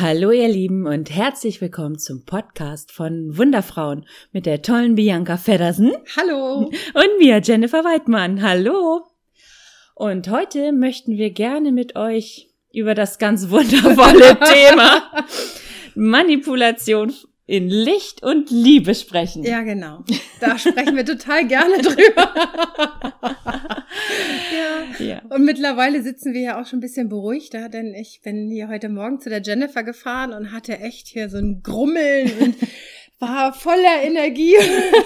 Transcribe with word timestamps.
Hallo 0.00 0.30
ihr 0.30 0.48
Lieben 0.48 0.86
und 0.86 1.10
herzlich 1.10 1.60
willkommen 1.60 1.98
zum 1.98 2.24
Podcast 2.24 2.90
von 2.90 3.36
Wunderfrauen 3.36 4.06
mit 4.32 4.46
der 4.46 4.62
tollen 4.62 4.94
Bianca 4.94 5.36
Feddersen. 5.36 5.92
Hallo. 6.16 6.70
Und 6.94 7.18
mir, 7.18 7.42
Jennifer 7.44 7.84
Weidmann. 7.84 8.40
Hallo. 8.40 9.02
Und 9.94 10.30
heute 10.30 10.72
möchten 10.72 11.18
wir 11.18 11.28
gerne 11.32 11.70
mit 11.70 11.96
euch 11.96 12.48
über 12.72 12.94
das 12.94 13.18
ganz 13.18 13.50
wundervolle 13.50 14.38
Thema 14.70 15.02
Manipulation 15.94 17.12
in 17.50 17.68
Licht 17.68 18.22
und 18.22 18.48
Liebe 18.52 18.94
sprechen. 18.94 19.42
Ja, 19.42 19.62
genau. 19.62 20.04
Da 20.38 20.56
sprechen 20.56 20.94
wir 20.94 21.04
total 21.04 21.48
gerne 21.48 21.78
drüber. 21.82 22.32
ja. 24.54 25.04
ja. 25.04 25.22
Und 25.30 25.44
mittlerweile 25.44 26.00
sitzen 26.00 26.32
wir 26.32 26.42
ja 26.42 26.60
auch 26.60 26.66
schon 26.66 26.78
ein 26.78 26.82
bisschen 26.82 27.08
beruhigter, 27.08 27.68
denn 27.68 27.92
ich 27.92 28.20
bin 28.22 28.48
hier 28.52 28.68
heute 28.68 28.88
Morgen 28.88 29.18
zu 29.18 29.30
der 29.30 29.42
Jennifer 29.42 29.82
gefahren 29.82 30.32
und 30.32 30.52
hatte 30.52 30.78
echt 30.78 31.08
hier 31.08 31.28
so 31.28 31.38
ein 31.38 31.60
Grummeln 31.64 32.30
und 32.40 32.56
war 33.18 33.52
voller 33.52 34.04
Energie, 34.04 34.54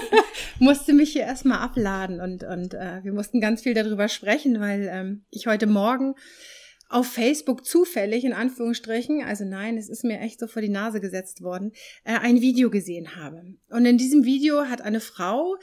musste 0.59 0.93
mich 0.93 1.13
hier 1.13 1.23
erstmal 1.23 1.61
abladen 1.61 2.21
und, 2.21 2.43
und 2.43 2.75
äh, 2.75 3.03
wir 3.03 3.11
mussten 3.11 3.41
ganz 3.41 3.63
viel 3.63 3.73
darüber 3.73 4.07
sprechen, 4.07 4.59
weil 4.59 4.87
ähm, 4.93 5.25
ich 5.31 5.47
heute 5.47 5.65
Morgen 5.65 6.13
auf 6.87 7.07
Facebook 7.07 7.65
zufällig, 7.65 8.23
in 8.23 8.33
Anführungsstrichen, 8.33 9.23
also 9.23 9.43
nein, 9.43 9.77
es 9.77 9.89
ist 9.89 10.03
mir 10.03 10.19
echt 10.19 10.39
so 10.39 10.47
vor 10.47 10.61
die 10.61 10.69
Nase 10.69 11.01
gesetzt 11.01 11.41
worden, 11.41 11.71
äh, 12.03 12.17
ein 12.19 12.41
Video 12.41 12.69
gesehen 12.69 13.15
habe. 13.15 13.55
Und 13.69 13.85
in 13.85 13.97
diesem 13.97 14.23
Video 14.23 14.65
hat 14.65 14.81
eine 14.81 14.99
Frau, 14.99 15.55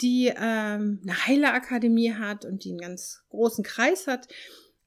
die 0.00 0.26
ähm, 0.26 1.00
eine 1.02 1.26
Heilerakademie 1.26 2.14
hat 2.14 2.44
und 2.44 2.64
die 2.64 2.70
einen 2.70 2.80
ganz 2.80 3.22
großen 3.30 3.62
Kreis 3.62 4.06
hat, 4.06 4.28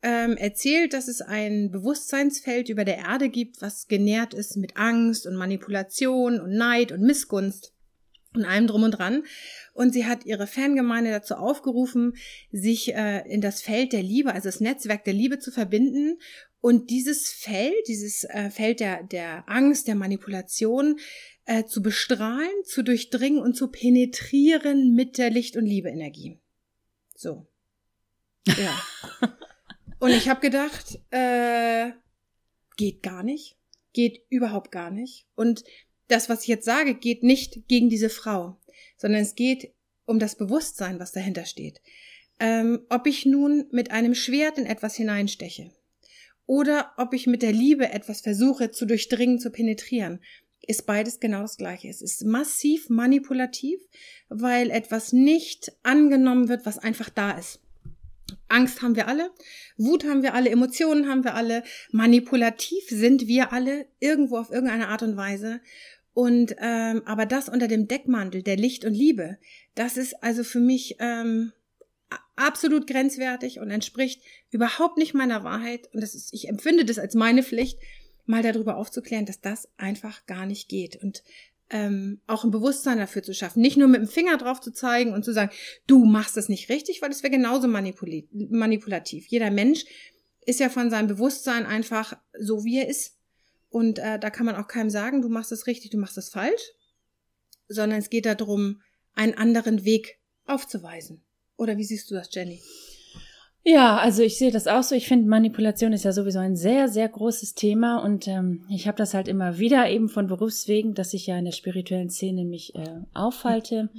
ähm, 0.03 0.37
erzählt, 0.37 0.93
dass 0.93 1.07
es 1.07 1.21
ein 1.21 1.71
Bewusstseinsfeld 1.71 2.69
über 2.69 2.85
der 2.85 2.97
Erde 2.97 3.29
gibt, 3.29 3.61
was 3.61 3.87
genährt 3.87 4.33
ist 4.33 4.57
mit 4.57 4.77
Angst 4.77 5.25
und 5.25 5.35
Manipulation 5.35 6.39
und 6.39 6.55
Neid 6.55 6.91
und 6.91 7.01
Missgunst 7.01 7.73
und 8.35 8.45
allem 8.45 8.67
drum 8.67 8.83
und 8.83 8.91
dran. 8.91 9.23
Und 9.77 9.93
sie 9.93 10.07
hat 10.07 10.25
ihre 10.25 10.47
Fangemeinde 10.47 11.11
dazu 11.11 11.35
aufgerufen, 11.35 12.17
sich 12.51 12.95
äh, 12.95 13.19
in 13.31 13.41
das 13.41 13.61
Feld 13.61 13.93
der 13.93 14.01
Liebe, 14.01 14.33
also 14.33 14.47
das 14.47 14.59
Netzwerk 14.59 15.03
der 15.03 15.13
Liebe 15.13 15.37
zu 15.37 15.51
verbinden 15.51 16.17
und 16.61 16.89
dieses 16.89 17.29
Feld, 17.31 17.87
dieses 17.87 18.23
äh, 18.23 18.49
Feld 18.49 18.79
der, 18.79 19.03
der 19.03 19.47
Angst, 19.47 19.87
der 19.87 19.93
Manipulation 19.93 20.99
äh, 21.45 21.65
zu 21.65 21.83
bestrahlen, 21.83 22.63
zu 22.65 22.81
durchdringen 22.81 23.39
und 23.39 23.55
zu 23.55 23.67
penetrieren 23.67 24.95
mit 24.95 25.19
der 25.19 25.29
Licht- 25.29 25.55
und 25.55 25.67
Liebe-Energie. 25.67 26.39
So. 27.15 27.45
Ja. 28.47 28.81
und 29.99 30.09
ich 30.09 30.27
habe 30.27 30.39
gedacht, 30.39 30.99
äh, 31.11 31.91
geht 32.77 33.03
gar 33.03 33.21
nicht. 33.21 33.57
Geht 33.93 34.25
überhaupt 34.29 34.71
gar 34.71 34.89
nicht. 34.89 35.27
Und 35.35 35.63
das, 36.07 36.29
was 36.29 36.41
ich 36.41 36.47
jetzt 36.47 36.65
sage, 36.65 36.95
geht 36.95 37.21
nicht 37.21 37.67
gegen 37.67 37.89
diese 37.89 38.09
Frau, 38.09 38.57
sondern 38.97 39.21
es 39.21 39.35
geht 39.35 39.73
um 40.05 40.19
das 40.19 40.35
Bewusstsein, 40.35 40.99
was 40.99 41.11
dahinter 41.11 41.45
steht. 41.45 41.81
Ähm, 42.39 42.85
ob 42.89 43.07
ich 43.07 43.25
nun 43.25 43.65
mit 43.71 43.91
einem 43.91 44.15
Schwert 44.15 44.57
in 44.57 44.65
etwas 44.65 44.95
hineinsteche 44.95 45.71
oder 46.45 46.93
ob 46.97 47.13
ich 47.13 47.27
mit 47.27 47.41
der 47.41 47.51
Liebe 47.51 47.89
etwas 47.91 48.21
versuche 48.21 48.71
zu 48.71 48.85
durchdringen, 48.85 49.39
zu 49.39 49.51
penetrieren, 49.51 50.21
ist 50.65 50.85
beides 50.85 51.19
genau 51.19 51.41
das 51.41 51.57
Gleiche. 51.57 51.87
Es 51.87 52.01
ist 52.01 52.25
massiv 52.25 52.89
manipulativ, 52.89 53.79
weil 54.29 54.69
etwas 54.69 55.13
nicht 55.13 55.71
angenommen 55.83 56.49
wird, 56.49 56.65
was 56.65 56.77
einfach 56.77 57.09
da 57.09 57.31
ist. 57.31 57.61
Angst 58.49 58.81
haben 58.81 58.95
wir 58.95 59.07
alle, 59.07 59.31
Wut 59.77 60.05
haben 60.05 60.21
wir 60.21 60.33
alle, 60.33 60.49
Emotionen 60.49 61.07
haben 61.07 61.23
wir 61.23 61.35
alle, 61.35 61.63
manipulativ 61.91 62.83
sind 62.89 63.27
wir 63.27 63.53
alle 63.53 63.87
irgendwo 63.99 64.37
auf 64.37 64.51
irgendeine 64.51 64.89
Art 64.89 65.03
und 65.03 65.15
Weise. 65.15 65.61
Und 66.17 66.55
ähm, 66.57 67.03
aber 67.05 67.27
das 67.27 67.47
unter 67.47 67.67
dem 67.67 67.87
Deckmantel 67.87 68.41
der 68.41 68.57
Licht 68.57 68.85
und 68.85 68.95
Liebe, 68.95 69.37
das 69.75 69.97
ist 69.97 70.23
also 70.23 70.43
für 70.43 70.59
mich 70.59 70.95
ähm, 70.97 71.53
absolut 72.35 72.87
grenzwertig 72.87 73.59
und 73.59 73.69
entspricht 73.69 74.23
überhaupt 74.49 74.97
nicht 74.97 75.13
meiner 75.13 75.43
Wahrheit. 75.43 75.87
Und 75.93 76.01
das 76.01 76.15
ist, 76.15 76.33
ich 76.33 76.49
empfinde 76.49 76.85
das 76.85 76.97
als 76.97 77.13
meine 77.13 77.43
Pflicht, 77.43 77.77
mal 78.25 78.41
darüber 78.41 78.77
aufzuklären, 78.77 79.27
dass 79.27 79.41
das 79.41 79.69
einfach 79.77 80.25
gar 80.25 80.47
nicht 80.47 80.69
geht. 80.69 80.95
Und 80.95 81.21
ähm, 81.69 82.19
auch 82.25 82.43
ein 82.43 82.49
Bewusstsein 82.49 82.97
dafür 82.97 83.21
zu 83.21 83.35
schaffen. 83.35 83.61
Nicht 83.61 83.77
nur 83.77 83.87
mit 83.87 84.01
dem 84.01 84.07
Finger 84.07 84.37
drauf 84.37 84.59
zu 84.59 84.73
zeigen 84.73 85.13
und 85.13 85.23
zu 85.23 85.33
sagen, 85.33 85.51
du 85.85 86.03
machst 86.03 86.35
das 86.35 86.49
nicht 86.49 86.69
richtig, 86.69 87.03
weil 87.03 87.09
das 87.09 87.21
wäre 87.21 87.29
genauso 87.29 87.67
manipulativ. 87.67 89.27
Jeder 89.27 89.51
Mensch 89.51 89.85
ist 90.47 90.59
ja 90.59 90.69
von 90.69 90.89
seinem 90.89 91.09
Bewusstsein 91.09 91.67
einfach 91.67 92.17
so, 92.39 92.65
wie 92.65 92.79
er 92.79 92.89
ist. 92.89 93.16
Und 93.77 93.99
äh, 93.99 94.17
da 94.17 94.31
kann 94.31 94.47
man 94.47 94.55
auch 94.55 94.67
keinem 94.67 94.89
sagen, 94.89 95.21
du 95.21 95.29
machst 95.29 95.51
es 95.51 95.67
richtig, 95.67 95.91
du 95.91 95.99
machst 95.99 96.17
es 96.17 96.29
falsch, 96.29 96.71
sondern 97.67 97.99
es 97.99 98.09
geht 98.09 98.25
darum, 98.25 98.81
einen 99.13 99.35
anderen 99.35 99.85
Weg 99.85 100.17
aufzuweisen. 100.47 101.23
Oder 101.57 101.77
wie 101.77 101.83
siehst 101.83 102.09
du 102.09 102.15
das, 102.15 102.33
Jenny? 102.33 102.59
Ja, 103.63 103.97
also 103.97 104.23
ich 104.23 104.39
sehe 104.39 104.49
das 104.49 104.65
auch 104.65 104.81
so. 104.81 104.95
Ich 104.95 105.07
finde, 105.07 105.29
Manipulation 105.29 105.93
ist 105.93 106.05
ja 106.05 106.11
sowieso 106.11 106.39
ein 106.39 106.55
sehr, 106.55 106.87
sehr 106.87 107.07
großes 107.07 107.53
Thema 107.53 107.99
und 107.99 108.27
ähm, 108.27 108.65
ich 108.71 108.87
habe 108.87 108.97
das 108.97 109.13
halt 109.13 109.27
immer 109.27 109.59
wieder 109.59 109.87
eben 109.87 110.09
von 110.09 110.25
Berufswegen, 110.25 110.95
dass 110.95 111.13
ich 111.13 111.27
ja 111.27 111.37
in 111.37 111.45
der 111.45 111.51
spirituellen 111.51 112.09
Szene 112.09 112.45
mich 112.45 112.73
äh, 112.73 113.01
aufhalte. 113.13 113.91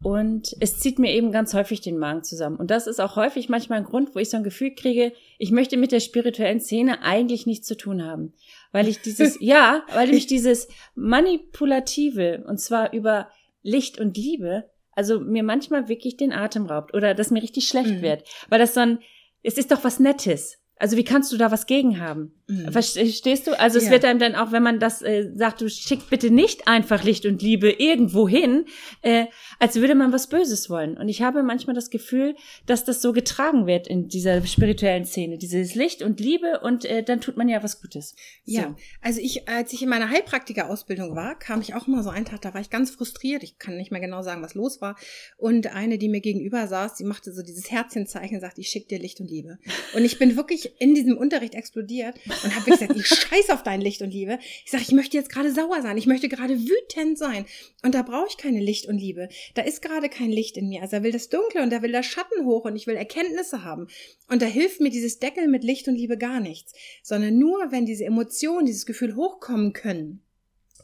Und 0.00 0.56
es 0.60 0.78
zieht 0.78 1.00
mir 1.00 1.12
eben 1.12 1.32
ganz 1.32 1.54
häufig 1.54 1.80
den 1.80 1.98
Magen 1.98 2.22
zusammen. 2.22 2.56
Und 2.56 2.70
das 2.70 2.86
ist 2.86 3.00
auch 3.00 3.16
häufig 3.16 3.48
manchmal 3.48 3.78
ein 3.78 3.84
Grund, 3.84 4.14
wo 4.14 4.20
ich 4.20 4.30
so 4.30 4.36
ein 4.36 4.44
Gefühl 4.44 4.72
kriege, 4.74 5.12
ich 5.38 5.50
möchte 5.50 5.76
mit 5.76 5.90
der 5.90 5.98
spirituellen 5.98 6.60
Szene 6.60 7.02
eigentlich 7.02 7.46
nichts 7.46 7.66
zu 7.66 7.76
tun 7.76 8.04
haben. 8.04 8.32
Weil 8.70 8.86
ich 8.86 9.00
dieses, 9.00 9.38
ja, 9.40 9.82
weil 9.92 10.08
mich 10.08 10.26
dieses 10.28 10.68
Manipulative, 10.94 12.44
und 12.46 12.58
zwar 12.58 12.92
über 12.92 13.28
Licht 13.62 13.98
und 13.98 14.16
Liebe, 14.16 14.70
also 14.92 15.18
mir 15.18 15.42
manchmal 15.42 15.88
wirklich 15.88 16.16
den 16.16 16.32
Atem 16.32 16.66
raubt 16.66 16.94
oder 16.94 17.14
dass 17.14 17.30
mir 17.30 17.42
richtig 17.42 17.68
schlecht 17.68 17.90
mhm. 17.90 18.02
wird. 18.02 18.22
Weil 18.48 18.60
das 18.60 18.74
so 18.74 18.80
ein, 18.80 18.98
es 19.42 19.58
ist 19.58 19.72
doch 19.72 19.82
was 19.82 19.98
Nettes. 19.98 20.58
Also 20.76 20.96
wie 20.96 21.04
kannst 21.04 21.32
du 21.32 21.36
da 21.36 21.50
was 21.50 21.66
gegen 21.66 22.00
haben? 22.00 22.37
Mhm. 22.48 22.72
Verstehst 22.72 23.46
du? 23.46 23.58
Also 23.58 23.76
es 23.76 23.84
ja. 23.84 23.90
wird 23.90 24.06
einem 24.06 24.18
dann 24.18 24.34
auch, 24.34 24.52
wenn 24.52 24.62
man 24.62 24.80
das 24.80 25.02
äh, 25.02 25.30
sagt, 25.34 25.60
du 25.60 25.68
schick 25.68 26.08
bitte 26.08 26.30
nicht 26.30 26.66
einfach 26.66 27.04
Licht 27.04 27.26
und 27.26 27.42
Liebe 27.42 27.70
irgendwo 27.70 28.26
hin, 28.26 28.64
äh, 29.02 29.26
als 29.58 29.76
würde 29.76 29.94
man 29.94 30.14
was 30.14 30.28
Böses 30.28 30.70
wollen. 30.70 30.96
Und 30.96 31.10
ich 31.10 31.20
habe 31.20 31.42
manchmal 31.42 31.74
das 31.74 31.90
Gefühl, 31.90 32.34
dass 32.64 32.86
das 32.86 33.02
so 33.02 33.12
getragen 33.12 33.66
wird 33.66 33.86
in 33.86 34.08
dieser 34.08 34.44
spirituellen 34.46 35.04
Szene, 35.04 35.36
dieses 35.36 35.74
Licht 35.74 36.02
und 36.02 36.20
Liebe 36.20 36.60
und 36.60 36.86
äh, 36.86 37.02
dann 37.02 37.20
tut 37.20 37.36
man 37.36 37.50
ja 37.50 37.62
was 37.62 37.82
Gutes. 37.82 38.14
Ja, 38.44 38.62
so. 38.62 38.76
also 39.02 39.20
ich, 39.20 39.46
als 39.46 39.74
ich 39.74 39.82
in 39.82 39.90
meiner 39.90 40.08
Heilpraktiker-Ausbildung 40.08 41.14
war, 41.14 41.38
kam 41.38 41.60
ich 41.60 41.74
auch 41.74 41.86
immer 41.86 42.02
so 42.02 42.08
einen 42.08 42.24
Tag, 42.24 42.40
da 42.40 42.54
war 42.54 42.62
ich 42.62 42.70
ganz 42.70 42.90
frustriert. 42.90 43.42
Ich 43.42 43.58
kann 43.58 43.76
nicht 43.76 43.90
mehr 43.90 44.00
genau 44.00 44.22
sagen, 44.22 44.42
was 44.42 44.54
los 44.54 44.80
war. 44.80 44.96
Und 45.36 45.66
eine, 45.74 45.98
die 45.98 46.08
mir 46.08 46.22
gegenüber 46.22 46.66
saß, 46.66 46.94
die 46.94 47.04
machte 47.04 47.30
so 47.34 47.42
dieses 47.42 47.70
Herzchenzeichen 47.70 48.36
und 48.36 48.40
sagt, 48.40 48.58
ich 48.58 48.70
schick 48.70 48.88
dir 48.88 48.98
Licht 48.98 49.20
und 49.20 49.30
Liebe. 49.30 49.58
Und 49.94 50.06
ich 50.06 50.18
bin 50.18 50.36
wirklich 50.36 50.80
in 50.80 50.94
diesem 50.94 51.18
Unterricht 51.18 51.54
explodiert 51.54 52.18
und 52.44 52.54
habe 52.54 52.70
gesagt, 52.70 52.96
ich 52.96 53.06
scheiß 53.06 53.50
auf 53.50 53.62
dein 53.62 53.80
Licht 53.80 54.02
und 54.02 54.10
Liebe. 54.10 54.38
Ich 54.64 54.70
sage, 54.70 54.82
ich 54.82 54.92
möchte 54.92 55.16
jetzt 55.16 55.30
gerade 55.30 55.52
sauer 55.52 55.82
sein, 55.82 55.96
ich 55.96 56.06
möchte 56.06 56.28
gerade 56.28 56.58
wütend 56.58 57.18
sein. 57.18 57.46
Und 57.82 57.94
da 57.94 58.02
brauche 58.02 58.26
ich 58.28 58.36
keine 58.36 58.60
Licht 58.60 58.86
und 58.86 58.98
Liebe. 58.98 59.28
Da 59.54 59.62
ist 59.62 59.82
gerade 59.82 60.08
kein 60.08 60.30
Licht 60.30 60.56
in 60.56 60.68
mir. 60.68 60.82
Also 60.82 60.96
er 60.96 61.02
will 61.02 61.12
das 61.12 61.28
Dunkle 61.28 61.62
und 61.62 61.70
da 61.70 61.82
will 61.82 61.92
der 61.92 62.02
Schatten 62.02 62.44
hoch 62.44 62.64
und 62.64 62.76
ich 62.76 62.86
will 62.86 62.96
Erkenntnisse 62.96 63.64
haben. 63.64 63.88
Und 64.28 64.42
da 64.42 64.46
hilft 64.46 64.80
mir 64.80 64.90
dieses 64.90 65.18
Deckel 65.18 65.48
mit 65.48 65.64
Licht 65.64 65.88
und 65.88 65.94
Liebe 65.94 66.18
gar 66.18 66.40
nichts. 66.40 66.72
Sondern 67.02 67.38
nur, 67.38 67.70
wenn 67.70 67.86
diese 67.86 68.04
Emotionen, 68.04 68.66
dieses 68.66 68.86
Gefühl 68.86 69.16
hochkommen 69.16 69.72
können, 69.72 70.22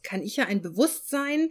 kann 0.03 0.23
ich 0.23 0.37
ja 0.37 0.47
ein 0.47 0.63
Bewusstsein 0.63 1.51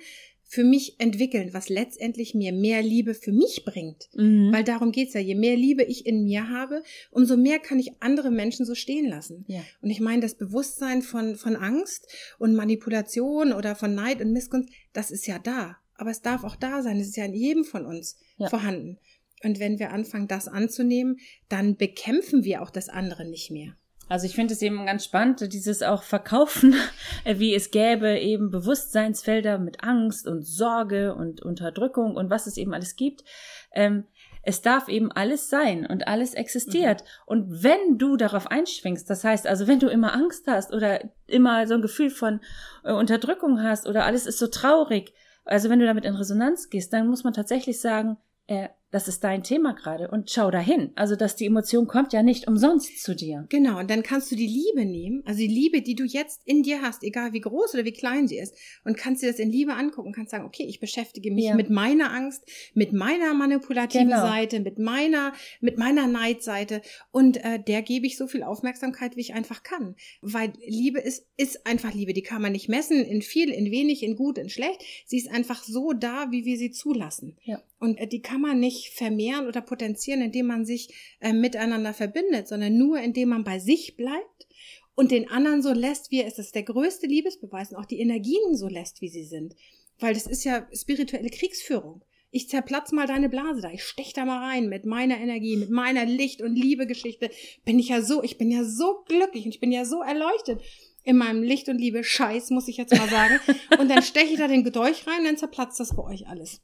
für 0.53 0.63
mich 0.63 0.99
entwickeln, 0.99 1.51
was 1.51 1.67
letztendlich 1.67 2.35
mir 2.35 2.53
mehr 2.53 2.83
Liebe 2.83 3.15
für 3.15 3.31
mich 3.31 3.63
bringt. 3.65 4.07
Mhm. 4.13 4.53
Weil 4.53 4.63
darum 4.63 4.91
geht's 4.91 5.15
ja. 5.15 5.19
Je 5.19 5.33
mehr 5.33 5.55
Liebe 5.55 5.81
ich 5.81 6.05
in 6.05 6.25
mir 6.25 6.47
habe, 6.47 6.83
umso 7.09 7.37
mehr 7.37 7.57
kann 7.57 7.79
ich 7.79 7.93
andere 8.01 8.29
Menschen 8.29 8.63
so 8.63 8.75
stehen 8.75 9.09
lassen. 9.09 9.45
Ja. 9.47 9.61
Und 9.81 9.89
ich 9.89 9.99
meine, 9.99 10.21
das 10.21 10.35
Bewusstsein 10.35 11.01
von, 11.01 11.37
von 11.37 11.55
Angst 11.55 12.07
und 12.37 12.53
Manipulation 12.53 13.51
oder 13.51 13.75
von 13.75 13.95
Neid 13.95 14.21
und 14.21 14.31
Missgunst, 14.31 14.69
das 14.93 15.09
ist 15.09 15.25
ja 15.25 15.39
da. 15.39 15.77
Aber 15.95 16.11
es 16.11 16.21
darf 16.21 16.43
auch 16.43 16.55
da 16.55 16.83
sein. 16.83 16.99
Es 16.99 17.07
ist 17.07 17.17
ja 17.17 17.25
in 17.25 17.33
jedem 17.33 17.63
von 17.63 17.87
uns 17.87 18.19
ja. 18.37 18.47
vorhanden. 18.47 18.99
Und 19.43 19.59
wenn 19.59 19.79
wir 19.79 19.89
anfangen, 19.89 20.27
das 20.27 20.47
anzunehmen, 20.47 21.17
dann 21.49 21.77
bekämpfen 21.77 22.43
wir 22.43 22.61
auch 22.61 22.69
das 22.69 22.89
andere 22.89 23.27
nicht 23.27 23.49
mehr. 23.49 23.75
Also 24.13 24.27
ich 24.27 24.35
finde 24.35 24.53
es 24.53 24.61
eben 24.61 24.85
ganz 24.85 25.05
spannend, 25.05 25.51
dieses 25.51 25.81
auch 25.81 26.03
Verkaufen, 26.03 26.75
wie 27.25 27.55
es 27.55 27.71
gäbe 27.71 28.19
eben 28.19 28.51
Bewusstseinsfelder 28.51 29.57
mit 29.57 29.83
Angst 29.83 30.27
und 30.27 30.43
Sorge 30.45 31.15
und 31.15 31.41
Unterdrückung 31.41 32.15
und 32.15 32.29
was 32.29 32.45
es 32.45 32.57
eben 32.57 32.75
alles 32.75 32.95
gibt. 32.95 33.23
Ähm, 33.71 34.05
es 34.43 34.61
darf 34.61 34.87
eben 34.87 35.11
alles 35.11 35.49
sein 35.49 35.87
und 35.87 36.07
alles 36.07 36.35
existiert. 36.35 37.01
Mhm. 37.01 37.07
Und 37.25 37.63
wenn 37.63 37.97
du 37.97 38.15
darauf 38.15 38.45
einschwingst, 38.45 39.09
das 39.09 39.23
heißt 39.23 39.47
also, 39.47 39.65
wenn 39.65 39.79
du 39.79 39.87
immer 39.87 40.13
Angst 40.13 40.45
hast 40.45 40.73
oder 40.73 41.09
immer 41.25 41.65
so 41.65 41.73
ein 41.73 41.81
Gefühl 41.81 42.11
von 42.11 42.39
äh, 42.83 42.91
Unterdrückung 42.91 43.63
hast 43.63 43.87
oder 43.87 44.05
alles 44.05 44.27
ist 44.27 44.37
so 44.37 44.45
traurig, 44.45 45.15
also 45.43 45.71
wenn 45.71 45.79
du 45.79 45.87
damit 45.87 46.05
in 46.05 46.13
Resonanz 46.13 46.69
gehst, 46.69 46.93
dann 46.93 47.07
muss 47.07 47.23
man 47.23 47.33
tatsächlich 47.33 47.81
sagen, 47.81 48.17
äh, 48.45 48.69
das 48.93 49.07
ist 49.07 49.23
dein 49.23 49.43
Thema 49.43 49.73
gerade 49.73 50.07
und 50.09 50.29
schau 50.29 50.51
dahin. 50.51 50.91
Also, 50.93 51.15
dass 51.15 51.35
die 51.35 51.47
Emotion 51.47 51.87
kommt 51.87 52.13
ja 52.13 52.21
nicht 52.21 52.47
umsonst 52.47 53.01
zu 53.01 53.15
dir. 53.15 53.47
Genau, 53.49 53.79
und 53.79 53.89
dann 53.89 54.03
kannst 54.03 54.31
du 54.31 54.35
die 54.35 54.45
Liebe 54.45 54.85
nehmen, 54.85 55.23
also 55.25 55.39
die 55.39 55.47
Liebe, 55.47 55.81
die 55.81 55.95
du 55.95 56.03
jetzt 56.03 56.41
in 56.45 56.61
dir 56.61 56.83
hast, 56.83 57.01
egal 57.03 57.33
wie 57.33 57.41
groß 57.41 57.73
oder 57.73 57.85
wie 57.85 57.91
klein 57.91 58.27
sie 58.27 58.37
ist, 58.37 58.55
und 58.83 58.95
kannst 58.95 59.23
dir 59.23 59.31
das 59.31 59.39
in 59.39 59.49
Liebe 59.49 59.73
angucken, 59.73 60.13
kannst 60.13 60.29
sagen, 60.29 60.45
okay, 60.45 60.65
ich 60.67 60.79
beschäftige 60.79 61.31
mich 61.31 61.45
ja. 61.45 61.55
mit 61.55 61.71
meiner 61.71 62.13
Angst, 62.13 62.43
mit 62.75 62.93
meiner 62.93 63.33
manipulativen 63.33 64.09
genau. 64.09 64.21
Seite, 64.21 64.59
mit 64.59 64.77
meiner, 64.77 65.33
mit 65.59 65.79
meiner 65.79 66.05
Neidseite 66.05 66.83
und 67.11 67.37
äh, 67.37 67.59
der 67.59 67.81
gebe 67.81 68.05
ich 68.05 68.15
so 68.15 68.27
viel 68.27 68.43
Aufmerksamkeit, 68.43 69.15
wie 69.15 69.21
ich 69.21 69.33
einfach 69.33 69.63
kann. 69.63 69.95
Weil 70.21 70.53
Liebe 70.67 70.99
ist, 70.99 71.25
ist 71.35 71.65
einfach 71.65 71.95
Liebe, 71.95 72.13
die 72.13 72.21
kann 72.21 72.43
man 72.43 72.51
nicht 72.51 72.69
messen 72.69 73.03
in 73.03 73.23
viel, 73.23 73.49
in 73.49 73.71
wenig, 73.71 74.03
in 74.03 74.15
gut, 74.15 74.37
in 74.37 74.49
schlecht. 74.49 74.83
Sie 75.07 75.17
ist 75.17 75.31
einfach 75.31 75.63
so 75.63 75.93
da, 75.93 76.27
wie 76.29 76.45
wir 76.45 76.57
sie 76.57 76.69
zulassen. 76.69 77.37
Ja. 77.43 77.59
Und 77.83 77.97
äh, 77.97 78.07
die 78.07 78.21
kann 78.21 78.39
man 78.39 78.61
nicht 78.61 78.93
vermehren 78.93 79.45
oder 79.45 79.59
potenzieren, 79.59 80.21
indem 80.21 80.47
man 80.47 80.63
sich 80.63 80.87
äh, 81.19 81.33
miteinander 81.33 81.93
verbindet, 81.93 82.47
sondern 82.47 82.77
nur 82.77 83.01
indem 83.01 83.27
man 83.27 83.43
bei 83.43 83.59
sich 83.59 83.97
bleibt 83.97 84.47
und 84.95 85.11
den 85.11 85.29
anderen 85.29 85.61
so 85.61 85.73
lässt, 85.73 86.09
wie 86.09 86.21
er 86.21 86.27
ist. 86.27 86.37
Das 86.37 86.45
ist 86.45 86.55
der 86.55 86.63
größte 86.63 87.07
Liebesbeweis 87.07 87.71
und 87.71 87.77
auch 87.77 87.85
die 87.85 87.99
Energien 87.99 88.55
so 88.55 88.69
lässt, 88.69 89.01
wie 89.01 89.09
sie 89.09 89.25
sind. 89.25 89.53
Weil 89.99 90.13
das 90.13 90.27
ist 90.27 90.45
ja 90.45 90.65
spirituelle 90.73 91.29
Kriegsführung. 91.29 92.05
Ich 92.31 92.47
zerplatz 92.47 92.93
mal 92.93 93.05
deine 93.05 93.27
Blase 93.27 93.59
da. 93.59 93.69
Ich 93.69 93.83
stech 93.83 94.13
da 94.13 94.23
mal 94.23 94.39
rein 94.39 94.69
mit 94.69 94.85
meiner 94.85 95.19
Energie, 95.19 95.57
mit 95.57 95.69
meiner 95.69 96.05
Licht- 96.05 96.41
und 96.41 96.55
Liebegeschichte. 96.55 97.31
Bin 97.65 97.79
ich 97.79 97.89
ja 97.89 98.01
so, 98.01 98.23
ich 98.23 98.37
bin 98.37 98.49
ja 98.49 98.63
so 98.63 99.03
glücklich 99.09 99.43
und 99.43 99.55
ich 99.55 99.59
bin 99.59 99.73
ja 99.73 99.83
so 99.83 100.01
erleuchtet 100.01 100.61
in 101.03 101.17
meinem 101.17 101.43
Licht 101.43 101.67
und 101.67 101.79
Liebe 101.79 102.05
Scheiß, 102.05 102.49
muss 102.51 102.69
ich 102.69 102.77
jetzt 102.77 102.97
mal 102.97 103.09
sagen. 103.09 103.41
und 103.77 103.89
dann 103.89 104.03
steche 104.03 104.31
ich 104.31 104.39
da 104.39 104.47
den 104.47 104.63
Gedolch 104.63 105.05
rein, 105.05 105.25
dann 105.25 105.35
zerplatzt 105.35 105.81
das 105.81 105.93
bei 105.97 106.03
euch 106.03 106.29
alles. 106.29 106.61